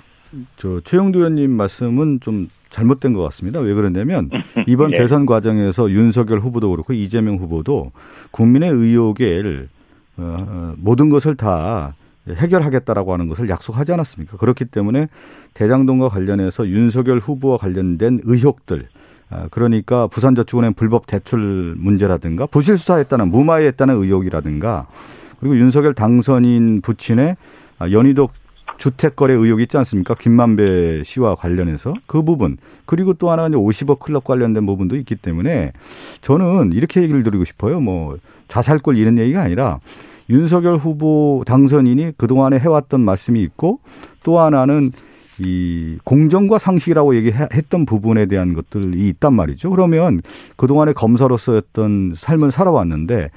[0.57, 3.59] 저 최영도 의원님 말씀은 좀 잘못된 것 같습니다.
[3.59, 4.29] 왜 그러냐면
[4.67, 4.97] 이번 예.
[4.97, 7.91] 대선 과정에서 윤석열 후보도 그렇고 이재명 후보도
[8.31, 9.69] 국민의 의혹을
[10.17, 11.95] 어, 어, 모든 것을 다
[12.27, 14.37] 해결하겠다라고 하는 것을 약속하지 않았습니까?
[14.37, 15.07] 그렇기 때문에
[15.53, 18.87] 대장동과 관련해서 윤석열 후보와 관련된 의혹들
[19.29, 24.87] 아, 그러니까 부산저축은행 불법 대출 문제라든가 부실 수사했다는 무마했다는 의혹이라든가
[25.39, 27.35] 그리고 윤석열 당선인 부친의
[27.79, 28.29] 아, 연희도
[28.77, 30.15] 주택거래 의혹이 있지 않습니까?
[30.15, 35.71] 김만배 씨와 관련해서 그 부분 그리고 또 하나는 50억 클럽 관련된 부분도 있기 때문에
[36.21, 37.79] 저는 이렇게 얘기를 드리고 싶어요.
[37.79, 38.17] 뭐
[38.47, 39.79] 자살골 이런 얘기가 아니라
[40.29, 43.79] 윤석열 후보 당선인이 그동안에 해왔던 말씀이 있고
[44.23, 44.91] 또 하나는
[45.39, 49.69] 이 공정과 상식이라고 얘기했던 부분에 대한 것들이 있단 말이죠.
[49.71, 50.21] 그러면
[50.55, 53.29] 그동안에 검사로서였던 삶을 살아왔는데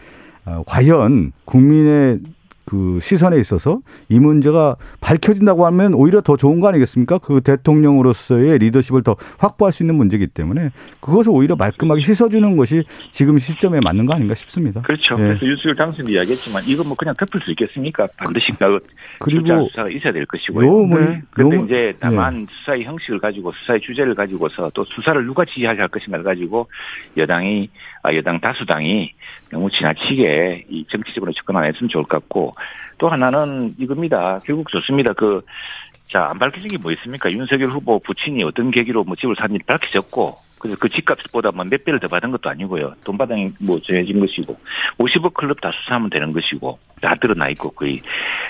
[0.45, 2.20] 어, 과연 국민의
[2.67, 7.19] 그 시선에 있어서 이 문제가 밝혀진다고 하면 오히려 더 좋은 거 아니겠습니까?
[7.19, 13.39] 그 대통령으로서의 리더십을 더 확보할 수 있는 문제이기 때문에 그것을 오히려 말끔하게 씻어주는 것이 지금
[13.39, 14.83] 시점에 맞는 거 아닌가 싶습니다.
[14.83, 15.14] 그렇죠.
[15.14, 15.29] 예.
[15.29, 18.09] 그래서 윤석열 당선도 이야기했지만 이거 뭐 그냥 덮을 수 있겠습니까?
[18.17, 18.81] 반드시 그
[19.21, 20.67] 그리고 수사가 있어야 될 것이고요.
[20.67, 21.23] 요 뭐, 네.
[21.31, 26.25] 그런데 요- 이제 다만 수사의 형식을 가지고 수사의 주제를 가지고서 또 수사를 누가 지휘할 것인가를
[26.25, 26.69] 가지고
[27.17, 29.12] 여당이 아, 여당 다수당이
[29.50, 32.54] 너무 지나치게 이 정치적으로 접근 안 했으면 좋을 것 같고
[32.98, 34.40] 또 하나는 이겁니다.
[34.44, 35.12] 결국 좋습니다.
[35.12, 35.42] 그
[36.09, 37.30] 자, 안 밝혀진 게 뭐 있습니까?
[37.32, 42.07] 윤석열 후보 부친이 어떤 계기로 뭐 집을 샀는지 밝혀졌고, 그래서 그 집값보다 뭐몇 배를 더
[42.07, 42.94] 받은 것도 아니고요.
[43.04, 44.57] 돈바닥이 뭐 정해진 것이고,
[44.98, 48.00] 50억 클럽 다 수사하면 되는 것이고, 다 드러나 있고, 거의.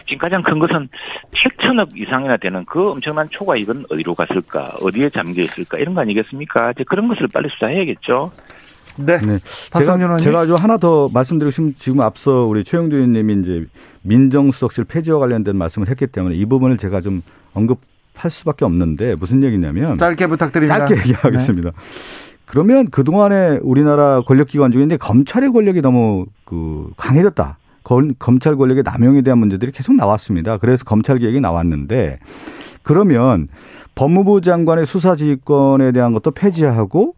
[0.07, 0.88] 지금 가장 큰 것은
[1.32, 6.72] 7천억 이상이나 되는 그 엄청난 초과이익은 어디로 갔을까, 어디에 잠겨 있을까, 이런 거 아니겠습니까?
[6.72, 8.30] 이제 그런 것을 빨리 수사해야겠죠.
[8.97, 9.18] 네.
[9.18, 9.38] 네.
[9.78, 10.16] 제가.
[10.18, 13.66] 제가 좀 하나 더 말씀드리고 싶으면 지금 앞서 우리 최영도 의원님이 이제
[14.03, 17.22] 민정수석실 폐지와 관련된 말씀을 했기 때문에 이 부분을 제가 좀
[17.55, 20.78] 언급할 수밖에 없는데 무슨 얘기냐면 짧게 부탁드립니다.
[20.78, 20.86] 네.
[20.88, 21.72] 짧게 얘기하겠습니다.
[22.47, 27.59] 그러면 그동안에 우리나라 권력기관 중에 이제 검찰의 권력이 너무 그 강해졌다.
[27.82, 30.59] 건- 검찰 권력의 남용에 대한 문제들이 계속 나왔습니다.
[30.59, 32.18] 그래서 검찰 개혁이 나왔는데
[32.82, 33.49] 그러면
[33.97, 37.14] 법무부 장관의 수사지휘권에 대한 것도 폐지하고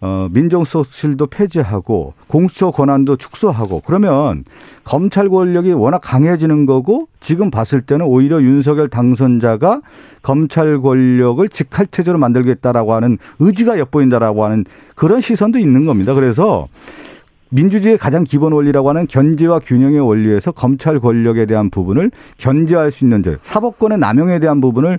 [0.00, 4.44] 어, 민정수석실도 폐지하고 공수처 권한도 축소하고 그러면
[4.84, 9.80] 검찰 권력이 워낙 강해지는 거고 지금 봤을 때는 오히려 윤석열 당선자가
[10.22, 16.14] 검찰 권력을 직할체제로 만들겠다라고 하는 의지가 엿보인다라고 하는 그런 시선도 있는 겁니다.
[16.14, 16.68] 그래서
[17.48, 23.22] 민주주의의 가장 기본 원리라고 하는 견제와 균형의 원리에서 검찰 권력에 대한 부분을 견제할 수 있는
[23.22, 24.98] 점, 사법권의 남용에 대한 부분을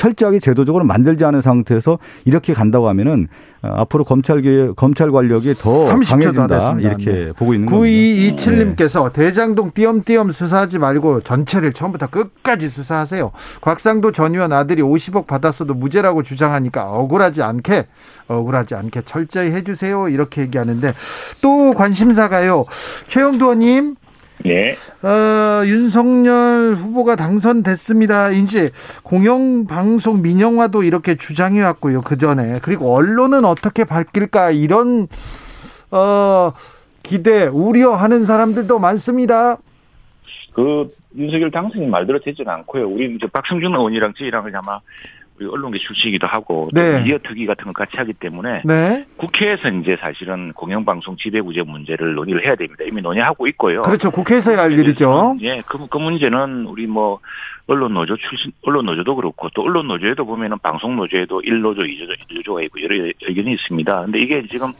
[0.00, 3.28] 철저하게 제도적으로 만들지 않은 상태에서 이렇게 간다고 하면은
[3.60, 4.40] 어, 앞으로 검찰
[4.74, 7.32] 검찰 관력이 더 강해진다 이렇게 네.
[7.32, 7.86] 보고 있는 겁니다.
[7.86, 9.26] 9227님께서 네.
[9.26, 13.30] 대장동 띄엄띄엄 수사하지 말고 전체를 처음부터 끝까지 수사하세요.
[13.60, 17.86] 곽상도 전 의원 아들이 50억 받았어도 무죄라고 주장하니까 억울하지 않게
[18.28, 20.94] 억울하지 않게 철저히 해주세요 이렇게 얘기하는데
[21.42, 22.64] 또 관심사가요.
[23.06, 23.96] 최영도 의원님
[24.44, 24.74] 네.
[25.02, 28.30] 어, 윤석열 후보가 당선됐습니다.
[28.30, 28.70] 이제
[29.02, 32.00] 공영방송 민영화도 이렇게 주장해 왔고요.
[32.00, 32.58] 그 전에.
[32.62, 35.08] 그리고 언론은 어떻게 바뀔까 이런,
[35.90, 36.52] 어,
[37.02, 39.58] 기대, 우려하는 사람들도 많습니다.
[40.52, 42.88] 그, 윤석열 당선인 말대로 되지는 않고요.
[42.88, 44.80] 우리 이제 박성준 의원이랑 저희랑 아마
[45.40, 46.98] 우리 언론계 출신이기도 하고 네.
[46.98, 49.06] 미디어 특위 같은 걸 같이 하기 때문에 네.
[49.16, 52.84] 국회에서 이제 사실은 공영방송 지배구제 문제를 논의를 해야 됩니다.
[52.86, 53.80] 이미 논의하고 있고요.
[53.82, 54.10] 그렇죠.
[54.10, 55.36] 국회에서야 할 일이죠.
[55.40, 57.20] 예, 그, 그 문제는 우리 뭐
[57.66, 62.64] 언론 노조 출신 언론 노조도 그렇고 또 언론 노조에도 보면은 방송 노조에도 1노조, 2노조, 2노조가
[62.64, 64.02] 있고 여러 의견이 있습니다.
[64.02, 64.72] 근데 이게 지금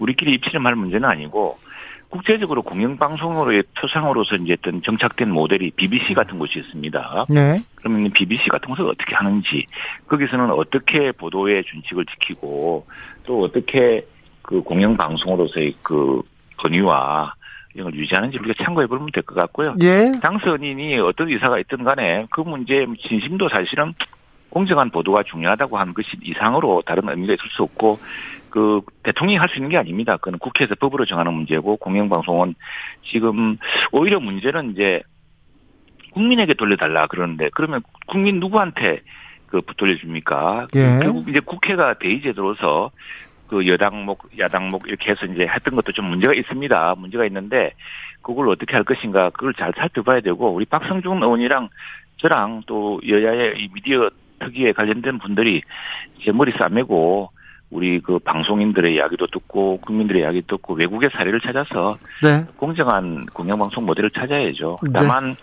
[0.00, 1.56] 우리끼리 입치름할 문제는 아니고
[2.12, 7.24] 국제적으로 공영방송으로의 표상으로서 이제 어떤 정착된 모델이 BBC 같은 곳이 있습니다.
[7.30, 7.58] 네.
[7.76, 9.64] 그러면 BBC 같은 것을 어떻게 하는지,
[10.08, 12.86] 거기서는 어떻게 보도의 준칙을 지키고,
[13.24, 14.06] 또 어떻게
[14.42, 16.20] 그 공영방송으로서의 그
[16.58, 17.32] 권위와
[17.72, 19.74] 이런 걸 유지하는지 우리가 참고해 보면 될 것 같고요.
[19.80, 20.12] 예.
[20.20, 23.94] 당선인이 어떤 의사가 있든 간에 그 문제의 진심도 사실은
[24.50, 27.98] 공정한 보도가 중요하다고 하는 것이 이상으로 다른 의미가 있을 수 없고
[28.52, 30.18] 그 대통령이 할 수 있는 게 아닙니다.
[30.18, 32.54] 그건 국회에서 법으로 정하는 문제고 공영방송은
[33.10, 33.56] 지금
[33.90, 35.02] 오히려 문제는 이제
[36.12, 39.00] 국민에게 돌려달라 그러는데 그러면 국민 누구한테
[39.46, 40.68] 그 돌려줍니까?
[40.76, 41.00] 예.
[41.02, 42.90] 결국 이제 국회가 대의제도로서
[43.48, 46.94] 그 여당목, 야당목 이렇게 해서 이제 했던 것도 좀 문제가 있습니다.
[46.96, 47.72] 문제가 있는데
[48.22, 51.68] 그걸 어떻게 할 것인가 그걸 잘 살펴봐야 되고 우리 박성중 의원이랑
[52.18, 55.62] 저랑 또 여야의 이 미디어 특위에 관련된 분들이
[56.18, 57.30] 이제 머리 싸매고
[57.72, 62.44] 우리 그 방송인들의 이야기도 듣고 국민들의 이야기 듣고 외국의 사례를 찾아서 네.
[62.56, 64.78] 공정한 공영방송 모델을 찾아야죠.
[64.82, 64.90] 네.
[64.92, 65.34] 다만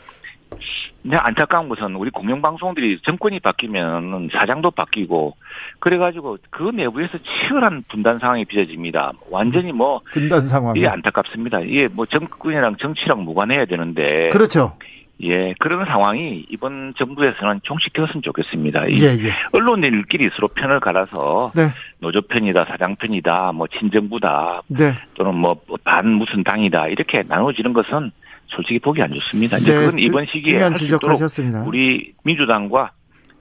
[1.02, 1.18] 네.
[1.18, 5.38] 안타까운 것은 우리 공영방송들이 정권이 바뀌면 사장도 바뀌고
[5.80, 9.14] 그래가지고 그 내부에서 치열한 분단 상황이 빚어집니다.
[9.32, 11.62] 완전히 뭐 분단 상황 이게 안타깝습니다.
[11.62, 14.78] 이게 뭐 정권이랑 정치랑 무관해야 되는데 그렇죠.
[15.22, 18.90] 예, 그런 상황이 이번 정부에서는 종식되었으면 좋겠습니다.
[18.92, 19.34] 예, 예.
[19.52, 21.72] 언론인끼리 서로 편을 갈아서 네.
[22.00, 24.94] 노조 편이다, 사장 편이다, 뭐 친정부다, 네.
[25.16, 28.12] 또는 뭐 반 무슨 당이다 이렇게 나눠지는 것은
[28.48, 29.58] 솔직히 보기 안 좋습니다.
[29.58, 31.20] 이제 네, 그건 이번 시기에 할 수 있도록
[31.68, 32.92] 우리 민주당과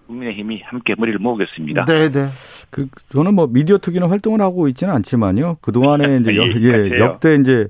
[0.07, 1.85] 국민의힘이 함께 머리를 모으겠습니다.
[1.85, 2.29] 네, 네.
[2.71, 5.57] 그 저는 뭐 미디어 특위는 활동을 하고 있지는 않지만요.
[5.61, 7.69] 그 동안에 이제 예, 예 역대 이제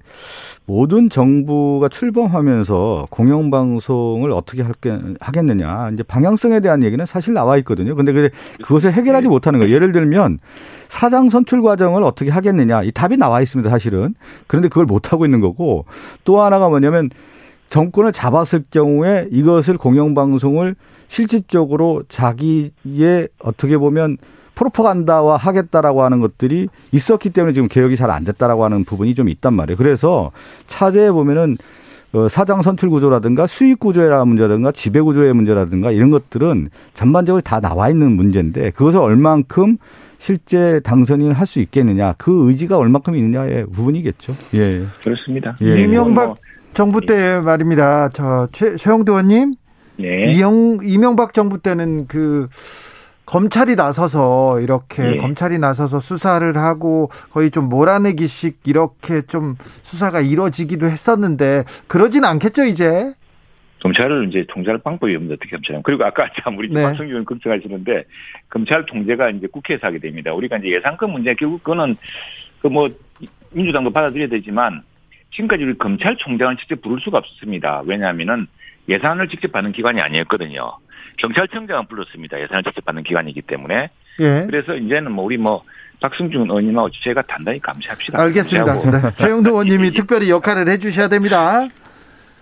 [0.69, 5.91] 모든 정부가 출범하면서 공영방송을 어떻게 할게, 하겠 느냐.
[5.95, 7.95] 이제 방향성에 대한 얘기는 사실 나와 있거든요.
[7.95, 8.29] 근데
[8.63, 9.75] 그것을 해결하지 못하는 거예요.
[9.75, 10.41] 예를 들면
[10.89, 12.83] 사장 선출 과정을 어떻게 하겠느냐.
[12.83, 13.71] 이 답이 나와 있습니다.
[13.71, 14.15] 사실은.
[14.47, 15.87] 그런데 그걸 못 하고 있는 거고
[16.25, 17.09] 또 하나가 뭐냐면
[17.71, 20.75] 정권을 잡았을 경우에 이것을 공영방송을
[21.09, 24.19] 실질적으로 자기의 어떻게 보면
[24.59, 29.53] 프로파간다와 하겠다라고 하는 것들이 있었기 때문에 지금 개혁이 잘 안 됐다라고 하는 부분이 좀 있단
[29.55, 29.77] 말이에요.
[29.77, 30.31] 그래서
[30.67, 31.57] 차제에 보면은
[32.15, 37.91] 어, 사장 선출 구조라든가 수익 구조의 문제라든가 지배 구조의 문제라든가 이런 것들은 전반적으로 다 나와
[37.91, 39.77] 있는 문제인데 그것을 얼만큼
[40.17, 44.35] 실제 당선인을 할 수 있겠느냐 그 의지가 얼만큼 있느냐의 부분이겠죠.
[44.55, 44.83] 예.
[45.03, 45.55] 그렇습니다.
[45.61, 45.83] 예.
[45.83, 46.37] 이명박 뭐,
[46.73, 48.09] 정부 때 말입니다.
[48.15, 49.55] 저 최, 최영도 의원님.
[49.99, 50.33] 네.
[50.33, 52.49] 이영, 이명박 정부 때는 그
[53.29, 55.17] 검찰이 나서서 이렇게 예.
[55.19, 63.13] 검찰이 나서서 수사를 하고 거의 좀 몰아내기식 이렇게 좀 수사가 이루어지기도 했었는데 그러진 않겠죠 이제
[63.83, 66.83] 검찰을 이제 통제할 방법이 없는데 어떻게 검찰은 그리고 아까 참 우리 네.
[66.83, 68.05] 박성규 의원 걱정하시는데
[68.49, 70.33] 검찰 통제가 이제 국회에서 하게 됩니다.
[70.33, 71.97] 우리가 이제 예산권 문제 결국 그거는
[72.61, 72.89] 그 뭐
[73.51, 74.83] 민주당도 받아들여야 되지만
[75.33, 77.83] 지금까지 우리 검찰총장을 직접 부를 수가 없습니다.
[77.87, 78.47] 왜냐하면은
[78.89, 80.73] 예산을 직접 받는 기관이 아니었거든요.
[81.19, 82.41] 경찰청장은 불렀습니다.
[82.41, 83.91] 예산을 직접 받는 기관이기 때문에.
[84.21, 84.47] 예.
[84.47, 85.63] 그래서 이제는 뭐 우리 뭐
[86.01, 88.21] 박승준 의원님하고 제가 단단히 감시합시다.
[88.21, 88.75] 알겠습니다.
[88.91, 89.11] 네.
[89.17, 91.67] 최영도 의원님이 특별히 역할을 해주셔야 됩니다.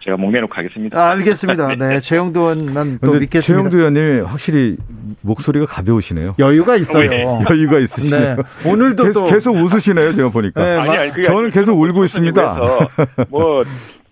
[0.01, 1.01] 제가 목내놓고 하겠습니다.
[1.01, 1.75] 아, 알겠습니다.
[1.77, 3.41] 네, 최영도 의원만 또 믿겠습니다.
[3.41, 4.77] 최영도 의원님 확실히
[5.23, 6.37] 목소리가 가벼우시네요.
[6.39, 7.41] 여유가 있어요.
[7.51, 8.37] 여유가 있으시네요.
[8.37, 8.71] 네.
[8.71, 10.63] 오늘도 계속, 또 계속 웃으시네요, 제가 보니까.
[10.63, 12.61] 네, 아니, 아니, 저는 계속 울고 있습니다.
[13.31, 13.65] 뭐,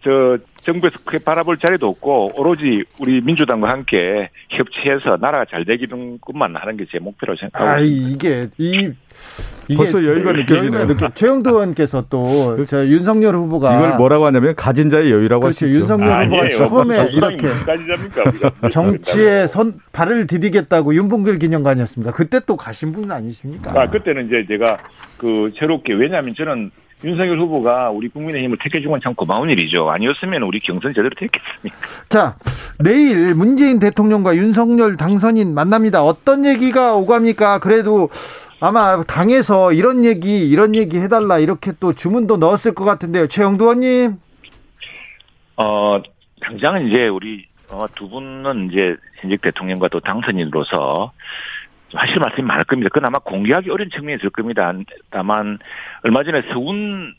[0.04, 6.54] 저, 정부에서 크게 바라볼 자리도 없고, 오로지 우리 민주당과 함께 협치해서 나라가 잘 되기는 것만
[6.56, 7.70] 하는 게 제 목표라고 생각하고.
[7.70, 8.08] 아 있습니다.
[8.10, 8.90] 이게 이
[9.68, 10.86] 이게 벌써 여유가 느껴지네요.
[10.86, 15.80] 느껴- 최영도 의원께서 또 저 윤석열 후보가 이걸 뭐라고 하냐면 가진 자의 여유라고 할수 그렇죠.
[15.80, 16.50] 윤석열 후보가 아니에요.
[16.50, 18.22] 처음에 뭐, 이렇게 까지 잡니까?
[18.28, 18.68] 우리가.
[18.68, 22.12] 정치에 선 발을 디디겠다고 윤봉길 기념관이었습니다.
[22.12, 23.72] 그때 또 가신 분 아니십니까?
[23.80, 24.76] 아, 그때는 이제 제가
[25.16, 26.70] 그 새롭게, 왜냐하면 저는
[27.04, 29.90] 윤석열 후보가 우리 국민의힘을 택해준 건 참 고마운 일이죠.
[29.90, 31.76] 아니었으면 우리 경선 제대로 됐겠습니까?
[32.08, 32.36] 자,
[32.78, 36.02] 내일 문재인 대통령과 윤석열 당선인 만납니다.
[36.02, 37.58] 어떤 얘기가 오갑니까?
[37.58, 38.08] 그래도
[38.60, 43.26] 아마 당에서 이런 얘기, 이런 얘기 해달라 이렇게 또 주문도 넣었을 것 같은데요.
[43.26, 44.16] 최영두 의원님.
[45.56, 46.00] 어,
[46.40, 51.12] 당장은 이제 우리 어, 두 분은 이제 현직 대통령과 또 당선인으로서
[51.94, 52.88] 좀 하실 말씀이 많을 겁니다.
[52.92, 54.72] 그건 아마 공개하기 어려운 측면이 있을 겁니다.
[55.10, 55.58] 다만
[56.02, 57.14] 얼마 전에 서훈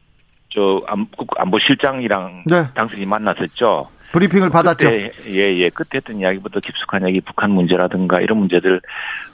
[0.50, 1.08] 저 안-
[1.38, 2.68] 안보실장이랑 네.
[2.76, 3.90] 당선인이 만났었죠.
[4.12, 4.90] 브리핑을 받았죠.
[4.90, 5.70] 그때, 예, 예.
[5.70, 8.80] 그때 했던 이야기보다 깊숙한 얘기, 북한 문제라든가 이런 문제들,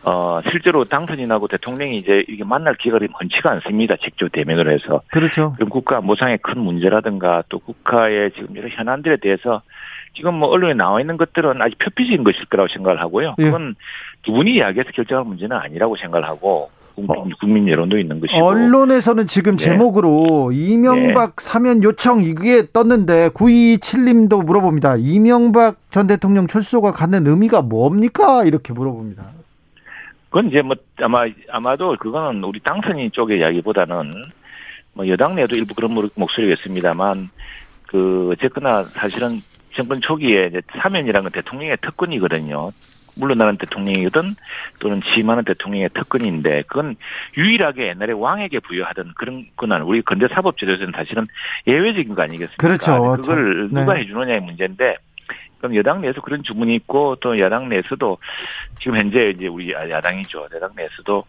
[0.05, 3.97] 어, 실제로 당선인하고 대통령이 이제 이게 만날 기회가 많지가 않습니다.
[3.97, 5.01] 직접 대면을 해서.
[5.07, 5.53] 그렇죠.
[5.55, 9.61] 그럼 국가 모상의 큰 문제라든가 또 국가의 지금 여러 현안들에 대해서
[10.13, 13.35] 지금 뭐 언론에 나와 있는 것들은 아직 표피적인 것일 거라고 생각을 하고요.
[13.39, 13.43] 예.
[13.45, 13.75] 그건
[14.23, 17.25] 두 분이 이야기해서 결정할 문제는 아니라고 생각을 하고 국민, 어.
[17.39, 18.37] 국민 여론도 있는 것이고.
[18.43, 19.63] 언론에서는 지금 네.
[19.63, 24.97] 제목으로 이명박 사면 요청 이게 떴는데 927님도 물어봅니다.
[24.97, 28.43] 이명박 전 대통령 출소가 갖는 의미가 뭡니까?
[28.43, 29.23] 이렇게 물어봅니다.
[30.29, 34.25] 그건 이제 뭐 아마 아마도 그거는 우리 당선인 쪽의 이야기보다는
[34.93, 37.29] 뭐 여당 내에도 일부 그런 목- 목소리가 있습니다만
[37.87, 39.41] 그 어쨌거나 사실은
[39.73, 42.71] 정권 초기에 이제 사면이라는 건 대통령의 특권이거든요.
[43.15, 44.35] 물러나는 대통령이든
[44.79, 46.95] 또는 취임하는 대통령의 특권인데 그건
[47.37, 51.27] 유일하게 옛날에 왕에게 부여하던 그런 권한 우리 근대 사법 제도에서는 사실은
[51.67, 52.55] 예외적인 거 아니겠습니까?
[52.55, 53.17] 그렇죠.
[53.17, 53.81] 그걸 네.
[53.81, 54.95] 누가 해주느냐의 문제인데
[55.57, 58.17] 그럼 여당 내에서 그런 주문이 있고 또 야당 내에서도
[58.79, 60.47] 지금 현재 이제 우리 야당이죠.
[60.55, 61.25] 야당 내에서도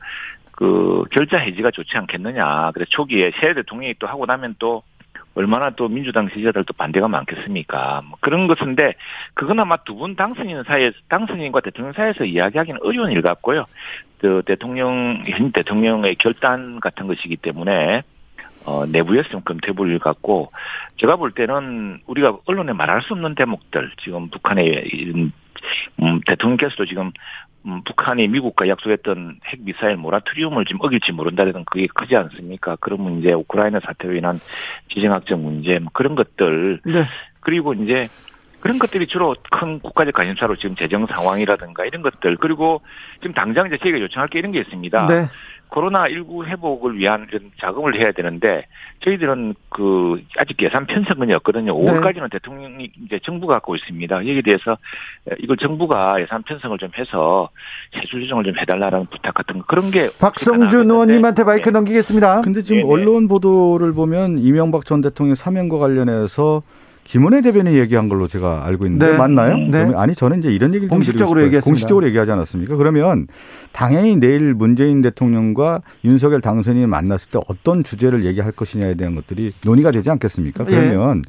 [0.53, 2.71] 그 결자 해지가 좋지 않겠느냐.
[2.73, 4.83] 그래서 초기에 새 대통령이 또 하고 나면 또
[5.35, 8.03] 얼마나 또 민주당 지지자들도 반대가 많겠습니까?
[8.05, 8.95] 뭐 그런 것인데
[9.35, 13.65] 그건 아마 두 분 당선인 사이에서 당선인과 대통령 사이에서 이야기하기는 어려운 일 같고요.
[14.19, 18.03] 그 대통령 현 대통령의 결단 같은 것이기 때문에
[18.65, 20.51] 어, 내부에서 좀 검토해볼 일 같고,
[20.99, 25.33] 제가 볼 때는 우리가 언론에 말할 수 없는 대목들, 지금 북한의,
[26.01, 27.11] 음, 대통령께서도 지금,
[27.67, 32.77] 음, 북한이 미국과 약속했던 핵 미사일 모라토리움을 지금 어길지 모른다는 그게 크지 않습니까?
[32.81, 34.41] 그런 문제, 우크라이나 사태로 인한
[34.93, 37.05] 지정학적 문제, 뭐 그런 것들, 네.
[37.41, 38.09] 그리고 이제
[38.61, 42.81] 그런 것들이 주로 큰 국가적 관심사로 지금 재정 상황이라든가 이런 것들, 그리고
[43.21, 45.07] 지금 당장 이제 저희가 요청할 게 이런 게 있습니다.
[45.07, 45.27] 네.
[45.73, 48.67] 코로나19 회복을 위한 이런 자금을 해야 되는데
[49.01, 51.77] 저희들은 그 아직 예산 편성은이 없거든요.
[51.77, 51.93] 네.
[51.93, 54.17] 5월까지는 대통령이 이제 정부가 갖고 있습니다.
[54.17, 54.77] 여기에 대해서
[55.39, 57.49] 이걸 정부가 예산 편성을 좀 해서
[57.95, 61.73] 세출 조정을 좀 해달라는 부탁 같은 거 그런 게 박성준 의원님한테 마이크 네.
[61.73, 62.43] 넘기겠습니다.
[62.43, 62.93] 근데 지금 네네.
[62.93, 66.63] 언론 보도를 보면 이명박 전 대통령 사면과 관련해서
[67.05, 69.17] 김은혜 대변인이 얘기한 걸로 제가 알고 있는데 네.
[69.19, 69.57] 맞나요?
[69.57, 69.93] 네.
[69.97, 71.41] 아니 저는 이제 이런 얘기를 좀 공식적으로.
[71.43, 71.65] 얘기했습니다.
[71.69, 72.77] 공식적으로 얘기하지 않았습니까?
[72.77, 73.27] 그러면
[73.73, 79.91] 당연히 내일 문재인 대통령과 윤석열 당선인이 만났을 때 어떤 주제를 얘기할 것이냐에 대한 것들이 논의가
[79.91, 80.65] 되지 않겠습니까?
[80.69, 80.71] 예.
[80.71, 81.23] 그러면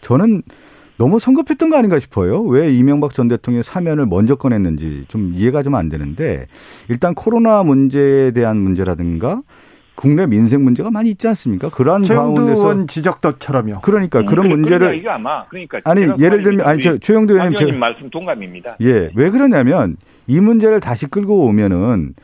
[0.00, 0.42] 저는
[0.98, 2.42] 너무 성급했던 거 아닌가 싶어요.
[2.42, 6.46] 왜 이명박 전 대통령의 사면을 먼저 꺼냈는지 좀 이해가 좀 안 되는데
[6.88, 9.40] 일단 코로나 문제에 대한 문제라든가
[9.94, 11.68] 국내 민생 문제가 많이 있지 않습니까?
[11.68, 13.80] 그러한 가운데서 의원 지적도처럼요.
[13.82, 17.74] 그러니까 그런 그래, 문제를 이게 아마 그러니까 아니 예를 들면 아니 저 최영도 의원님 의원님
[17.74, 18.76] 제가 말씀 동감입니다.
[18.80, 22.14] 예, 왜 그러냐면 이 문제를 다시 끌고 오면은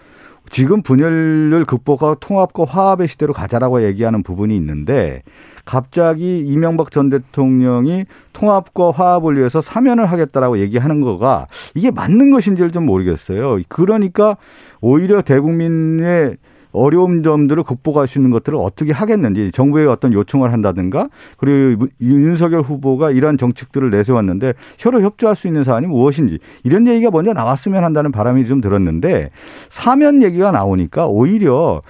[0.51, 5.23] 지금 분열을 극복하고 통합과 화합의 시대로 가자라고 얘기하는 부분이 있는데
[5.65, 12.87] 갑자기 이명박 전 대통령이 통합과 화합을 위해서 사면을 하겠다라고 얘기하는 거가 이게 맞는 것인지를 좀
[12.87, 13.61] 모르겠어요.
[13.69, 14.39] 그러니까
[14.81, 16.39] 오히려 대국민의
[16.73, 23.11] 어려운 점들을 극복할 수 있는 것들을 어떻게 하겠는지 정부에 어떤 요청을 한다든가 그리고 윤석열 후보가
[23.11, 28.47] 이러한 정책들을 내세웠는데 혀로 협조할 수 있는 사안이 무엇인지 이런 얘기가 먼저 나왔으면 한다는 바람이
[28.47, 29.31] 좀 들었는데
[29.71, 31.83] 사면 얘기가 나오니까 오히려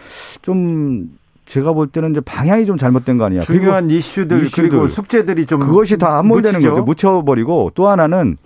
[0.42, 1.10] 좀
[1.46, 3.40] 제가 볼 때는 이제 방향이 좀 잘못된 거 아니야.
[3.40, 4.68] 중요한 이슈들, 이슈들.
[4.68, 6.60] 그리고 숙제들이 좀 그것이 다 함몰되는.
[6.60, 6.82] 거죠.
[6.82, 8.36] 묻혀버리고 또 하나는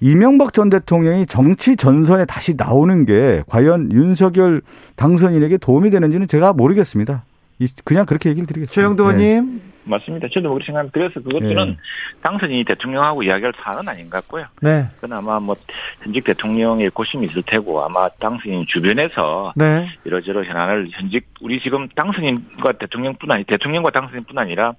[0.00, 4.62] 이명박 전 대통령이 정치 전선에 다시 나오는 게 과연 윤석열
[4.96, 7.24] 당선인에게 도움이 되는지는 제가 모르겠습니다.
[7.58, 8.72] 이- 그냥 그렇게 얘기를 드리겠습니다.
[8.72, 9.24] 최영도 네.
[9.24, 10.28] 의원님 맞습니다.
[10.32, 10.92] 저도 그렇게 생각합니다.
[11.00, 11.76] 그래서 그것들은 예.
[12.22, 14.44] 당선인이 대통령하고 이야기할 사안은 아닌 것 같고요.
[14.60, 14.86] 네.
[15.00, 15.56] 그건 아마 뭐
[16.02, 19.88] 현직 대통령의 고심이 있을 테고 아마 당선인 주변에서 네.
[20.04, 24.74] 이러저러 현안을 현직 우리 지금 당선인과 대통령뿐 아니 대통령과 당선인뿐 아니라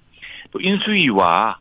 [0.52, 1.58] 또 인수위와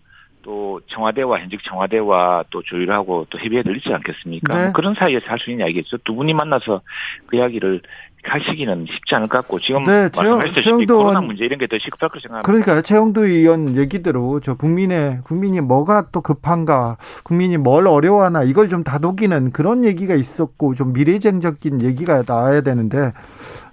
[0.49, 4.55] 또 청와대와 현직 청와대와 또 조율하고 또 협의해 들리지 않겠습니까?
[4.57, 4.63] 네.
[4.63, 5.97] 뭐 그런 사이에서 할 수 있는 이야기겠죠.
[6.03, 6.81] 두 분이 만나서
[7.27, 7.81] 그 이야기를
[8.23, 12.19] 하시기는 쉽지 않을 것 같고 지금 네, 최영도 코로나 문제 이런 게 더 시급할 거라
[12.19, 12.41] 생각합니다.
[12.41, 18.83] 그러니까 최영도 의원 얘기대로 저 국민의 국민이 뭐가 또 급한가, 국민이 뭘 어려워하나 이걸 좀
[18.83, 23.11] 다독이는 그런 얘기가 있었고 좀 미래쟁적인 얘기가 나와야 되는데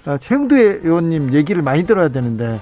[0.04, 2.60] 아, 최영도 의원님 얘기를 많이 들어야 되는데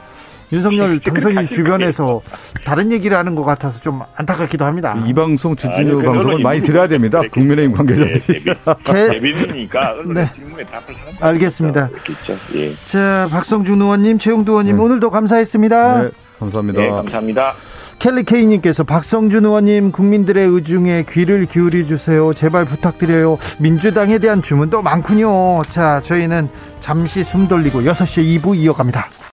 [0.55, 2.21] 윤석열 당선인 주변에서
[2.65, 4.95] 다른 얘기를 하는 것 같아서 좀 안타깝기도 합니다.
[5.07, 7.19] 이 방송 아니, 주진우 그 방송은 언론이 많이 들어야 됩니다.
[7.19, 8.45] 그렇게 국민의힘 관계자들이.
[8.85, 10.31] 개- 대비니까 언론의 네.
[10.35, 10.85] 질문에 답을
[11.21, 11.89] 알겠습니다.
[12.55, 12.75] 예.
[12.85, 14.83] 자, 박성준 의원님, 최영도 의원님 네.
[14.83, 16.03] 오늘도 감사했습니다.
[16.03, 16.81] 네, 감사합니다.
[16.81, 17.55] 네, 감사합니다.
[17.99, 22.33] 켈리 케이님께서 박성준 의원님 국민들의 의중에 귀를 기울여 주세요.
[22.35, 23.39] 제발 부탁드려요.
[23.59, 25.63] 민주당에 대한 주문도 많군요.
[25.71, 26.49] 자, 저희는
[26.81, 29.07] 잠시 숨 돌리고 6시에 2부 이어갑니다.